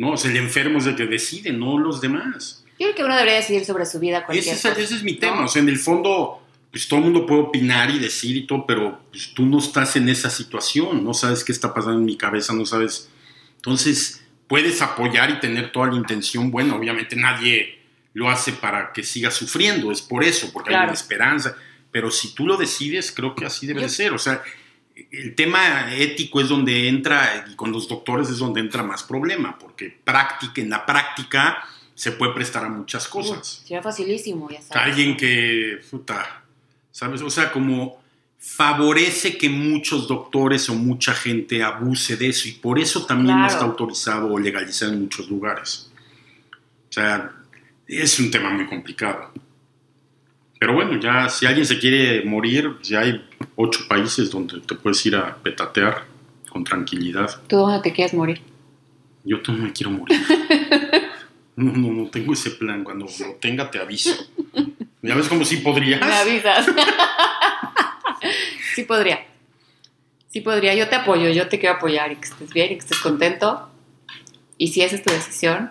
No, 0.00 0.12
o 0.12 0.16
sea, 0.16 0.30
el 0.30 0.38
enfermo 0.38 0.78
es 0.78 0.86
el 0.86 0.96
que 0.96 1.04
decide, 1.04 1.52
no 1.52 1.78
los 1.78 2.00
demás. 2.00 2.64
Yo 2.78 2.86
creo 2.86 2.94
que 2.94 3.04
uno 3.04 3.14
debería 3.14 3.36
decidir 3.36 3.66
sobre 3.66 3.84
su 3.84 4.00
vida 4.00 4.24
cualquier 4.24 4.54
ese, 4.54 4.70
ese 4.70 4.94
es 4.94 5.02
mi 5.02 5.12
tema. 5.16 5.44
O 5.44 5.48
sea, 5.48 5.60
en 5.60 5.68
el 5.68 5.78
fondo, 5.78 6.42
pues 6.70 6.88
todo 6.88 7.00
el 7.00 7.04
mundo 7.04 7.26
puede 7.26 7.42
opinar 7.42 7.90
y 7.90 7.98
decir 7.98 8.34
y 8.34 8.46
todo, 8.46 8.64
pero 8.64 8.98
pues, 9.10 9.34
tú 9.34 9.44
no 9.44 9.58
estás 9.58 9.96
en 9.96 10.08
esa 10.08 10.30
situación, 10.30 11.04
no 11.04 11.12
sabes 11.12 11.44
qué 11.44 11.52
está 11.52 11.74
pasando 11.74 11.98
en 11.98 12.06
mi 12.06 12.16
cabeza, 12.16 12.54
no 12.54 12.64
sabes. 12.64 13.10
Entonces, 13.56 14.24
puedes 14.48 14.80
apoyar 14.80 15.28
y 15.32 15.38
tener 15.38 15.70
toda 15.70 15.88
la 15.88 15.96
intención. 15.96 16.50
Bueno, 16.50 16.76
obviamente 16.76 17.14
nadie 17.14 17.80
lo 18.14 18.30
hace 18.30 18.52
para 18.52 18.94
que 18.94 19.02
siga 19.02 19.30
sufriendo, 19.30 19.92
es 19.92 20.00
por 20.00 20.24
eso, 20.24 20.50
porque 20.50 20.74
hay 20.74 20.84
una 20.84 20.94
esperanza. 20.94 21.56
Pero 21.92 22.10
si 22.10 22.34
tú 22.34 22.46
lo 22.46 22.56
decides, 22.56 23.12
creo 23.12 23.34
que 23.34 23.44
así 23.44 23.66
debe 23.66 23.82
de 23.82 23.90
ser. 23.90 24.14
O 24.14 24.18
sea, 24.18 24.42
el 25.10 25.34
tema 25.34 25.94
ético 25.94 26.40
es 26.40 26.48
donde 26.48 26.88
entra, 26.88 27.46
y 27.50 27.54
con 27.54 27.72
los 27.72 27.88
doctores 27.88 28.28
es 28.28 28.38
donde 28.38 28.60
entra 28.60 28.82
más 28.82 29.02
problema, 29.02 29.58
porque 29.58 29.96
práctica, 30.04 30.60
en 30.60 30.70
la 30.70 30.84
práctica 30.84 31.64
se 31.94 32.12
puede 32.12 32.32
prestar 32.32 32.64
a 32.64 32.68
muchas 32.68 33.06
cosas. 33.08 33.62
Sería 33.62 33.82
facilísimo, 33.82 34.48
ya 34.50 34.62
sabes. 34.62 34.82
Alguien 34.82 35.16
que, 35.16 35.80
puta, 35.90 36.44
¿sabes? 36.90 37.22
O 37.22 37.30
sea, 37.30 37.52
como 37.52 38.00
favorece 38.38 39.36
que 39.36 39.50
muchos 39.50 40.08
doctores 40.08 40.70
o 40.70 40.74
mucha 40.74 41.12
gente 41.12 41.62
abuse 41.62 42.16
de 42.16 42.28
eso 42.28 42.48
y 42.48 42.52
por 42.52 42.78
eso 42.78 43.04
también 43.04 43.38
no 43.38 43.46
está 43.46 43.64
autorizado 43.64 44.32
o 44.32 44.38
legalizado 44.38 44.92
en 44.92 45.02
muchos 45.02 45.28
lugares. 45.28 45.90
O 46.88 46.92
sea, 46.92 47.32
es 47.86 48.18
un 48.18 48.30
tema 48.30 48.50
muy 48.50 48.66
complicado. 48.66 49.30
Pero 50.60 50.74
bueno, 50.74 51.00
ya 51.00 51.30
si 51.30 51.46
alguien 51.46 51.64
se 51.64 51.78
quiere 51.78 52.22
morir, 52.22 52.76
ya 52.82 53.00
hay 53.00 53.26
ocho 53.56 53.88
países 53.88 54.30
donde 54.30 54.60
te 54.60 54.74
puedes 54.74 55.04
ir 55.06 55.16
a 55.16 55.34
petatear 55.34 56.04
con 56.50 56.64
tranquilidad. 56.64 57.40
¿Tú 57.46 57.56
dónde 57.56 57.80
te 57.80 57.94
quieres 57.94 58.12
morir? 58.12 58.42
Yo 59.24 59.38
no 59.48 59.54
me 59.54 59.72
quiero 59.72 59.90
morir. 59.90 60.20
no, 61.56 61.72
no, 61.72 61.92
no 61.92 62.10
tengo 62.10 62.34
ese 62.34 62.50
plan. 62.50 62.84
Cuando 62.84 63.06
lo 63.06 63.34
tenga 63.36 63.70
te 63.70 63.78
aviso. 63.78 64.14
¿Ya 65.00 65.14
ves 65.14 65.28
como 65.28 65.46
sí 65.46 65.56
podrías? 65.56 65.98
Me 65.98 66.14
avisas. 66.14 66.66
sí 68.74 68.82
podría. 68.82 69.26
Sí 70.28 70.42
podría. 70.42 70.74
Yo 70.74 70.90
te 70.90 70.96
apoyo, 70.96 71.30
yo 71.30 71.48
te 71.48 71.58
quiero 71.58 71.76
apoyar 71.76 72.12
y 72.12 72.16
que 72.16 72.28
estés 72.28 72.52
bien 72.52 72.66
y 72.66 72.74
que 72.74 72.80
estés 72.80 72.98
contento. 72.98 73.70
Y 74.58 74.68
si 74.68 74.82
esa 74.82 74.96
es 74.96 75.02
tu 75.02 75.10
decisión. 75.10 75.70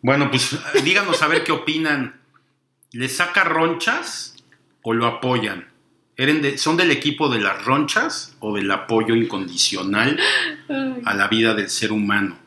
Bueno, 0.00 0.30
pues 0.30 0.56
díganos 0.84 1.20
a 1.22 1.26
ver 1.26 1.42
qué 1.42 1.50
opinan. 1.50 2.15
¿Le 2.92 3.08
saca 3.08 3.44
ronchas 3.44 4.36
o 4.82 4.94
lo 4.94 5.06
apoyan? 5.06 5.68
¿Son 6.56 6.76
del 6.76 6.90
equipo 6.90 7.28
de 7.28 7.40
las 7.40 7.64
ronchas 7.64 8.36
o 8.40 8.54
del 8.54 8.70
apoyo 8.70 9.14
incondicional 9.14 10.18
a 11.04 11.14
la 11.14 11.28
vida 11.28 11.54
del 11.54 11.68
ser 11.68 11.92
humano? 11.92 12.38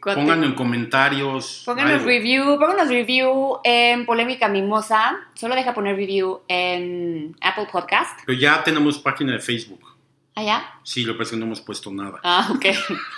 Pónganlo 0.00 0.46
en 0.46 0.54
comentarios. 0.54 1.62
Pónganos 1.64 2.02
review, 2.02 2.58
pónganos 2.58 2.88
review 2.88 3.58
en 3.64 4.04
Polémica 4.04 4.48
Mimosa. 4.48 5.16
Solo 5.34 5.54
deja 5.54 5.74
poner 5.74 5.96
review 5.96 6.42
en 6.48 7.36
Apple 7.40 7.68
Podcast. 7.70 8.20
Pero 8.24 8.38
ya 8.38 8.62
tenemos 8.64 8.98
página 8.98 9.32
de 9.32 9.40
Facebook. 9.40 9.95
¿Ah, 10.36 10.42
ya? 10.42 10.80
Sí, 10.82 11.02
lo 11.04 11.14
que 11.14 11.18
pasa 11.18 11.28
es 11.28 11.30
que 11.32 11.36
no 11.38 11.46
hemos 11.46 11.60
puesto 11.62 11.90
nada. 11.90 12.20
Ah, 12.22 12.48
ok. 12.54 12.66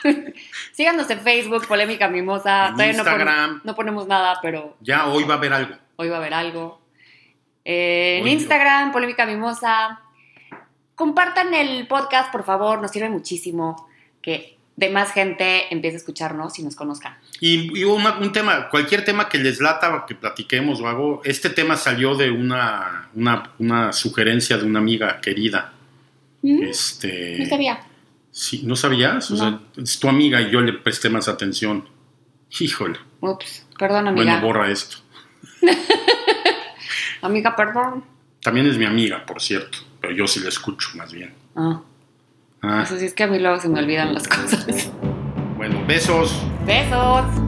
Síganos 0.73 1.11
en 1.11 1.21
Facebook, 1.21 1.67
Polémica 1.67 2.09
Mimosa. 2.09 2.69
En 2.79 2.95
Instagram. 2.95 3.61
No, 3.65 3.75
ponemos 3.75 4.07
nada, 4.07 4.39
pero... 4.41 4.77
Ya, 4.81 5.07
hoy 5.09 5.25
va 5.25 5.35
a 5.35 5.37
haber 5.39 5.53
algo. 5.53 5.75
Hoy 5.97 6.09
va 6.09 6.17
a 6.17 6.19
haber 6.21 6.33
algo. 6.33 6.81
Eh, 7.65 8.21
en 8.21 8.29
Instagram, 8.29 8.93
Polémica 8.93 9.27
Mimosa. 9.27 10.01
Compartan 10.95 11.53
el 11.55 11.89
podcast, 11.89 12.31
por 12.31 12.45
favor. 12.45 12.81
Nos 12.81 12.93
sirve 12.93 13.09
muchísimo 13.09 13.89
que 14.23 14.57
de 14.77 14.89
más 14.89 15.11
gente 15.11 15.65
empiece 15.75 15.97
a 15.97 15.99
escucharnos 15.99 16.57
y 16.61 16.63
nos 16.63 16.77
conozcan. 16.77 17.19
Y, 17.41 17.83
un 17.83 18.33
tema, 18.33 18.69
cualquier 18.71 19.05
tema 19.05 19.29
que 19.29 19.39
les 19.39 19.61
lata, 19.61 20.05
que 20.07 20.15
platiquemos 20.15 20.81
o 20.81 20.87
algo, 20.87 21.21
este 21.25 21.51
tema 21.51 21.77
salió 21.77 22.15
de 22.15 22.31
una, 22.31 23.11
una, 23.59 23.93
sugerencia 23.93 24.57
de 24.57 24.65
una 24.65 24.79
amiga 24.79 25.21
querida. 25.21 25.73
¿Mm? 26.43 26.63
Este, 26.63 27.39
no 27.39 27.47
sabía. 27.47 27.81
Sí, 28.31 28.63
¿no 28.65 28.77
sabías? 28.77 29.31
O 29.31 29.37
sea, 29.37 29.61
es 29.77 29.99
tu 29.99 30.09
amiga 30.09 30.41
y 30.41 30.51
yo 30.51 30.61
le 30.61 30.73
presté 30.73 31.11
más 31.11 31.29
atención. 31.29 31.89
Híjole. 32.61 32.99
Ups, 33.21 33.67
perdón, 33.79 34.09
amiga. 34.09 34.25
Bueno, 34.25 34.47
borra 34.47 34.71
esto. 34.71 34.99
amiga, 37.23 37.57
perdón. 37.57 38.05
También 38.43 38.67
es 38.67 38.79
mi 38.79 38.85
amiga, 38.85 39.27
por 39.27 39.41
cierto, 39.41 39.79
pero 40.01 40.15
yo 40.15 40.27
sí 40.27 40.41
la 40.41 40.49
escucho 40.49 40.91
más 40.95 41.13
bien. 41.13 41.35
Ah. 41.57 41.83
Ah. 42.63 42.83
Eso 42.85 42.99
sí 42.99 43.07
es 43.07 43.15
que 43.15 43.25
a 43.25 43.27
mí 43.27 43.39
luego 43.39 43.61
se 43.61 43.69
me 43.69 43.81
olvidan 43.81 44.15
las 44.15 44.29
cosas. 44.29 44.91
Bueno, 45.57 45.85
besos. 45.87 46.41
Besos. 46.65 47.48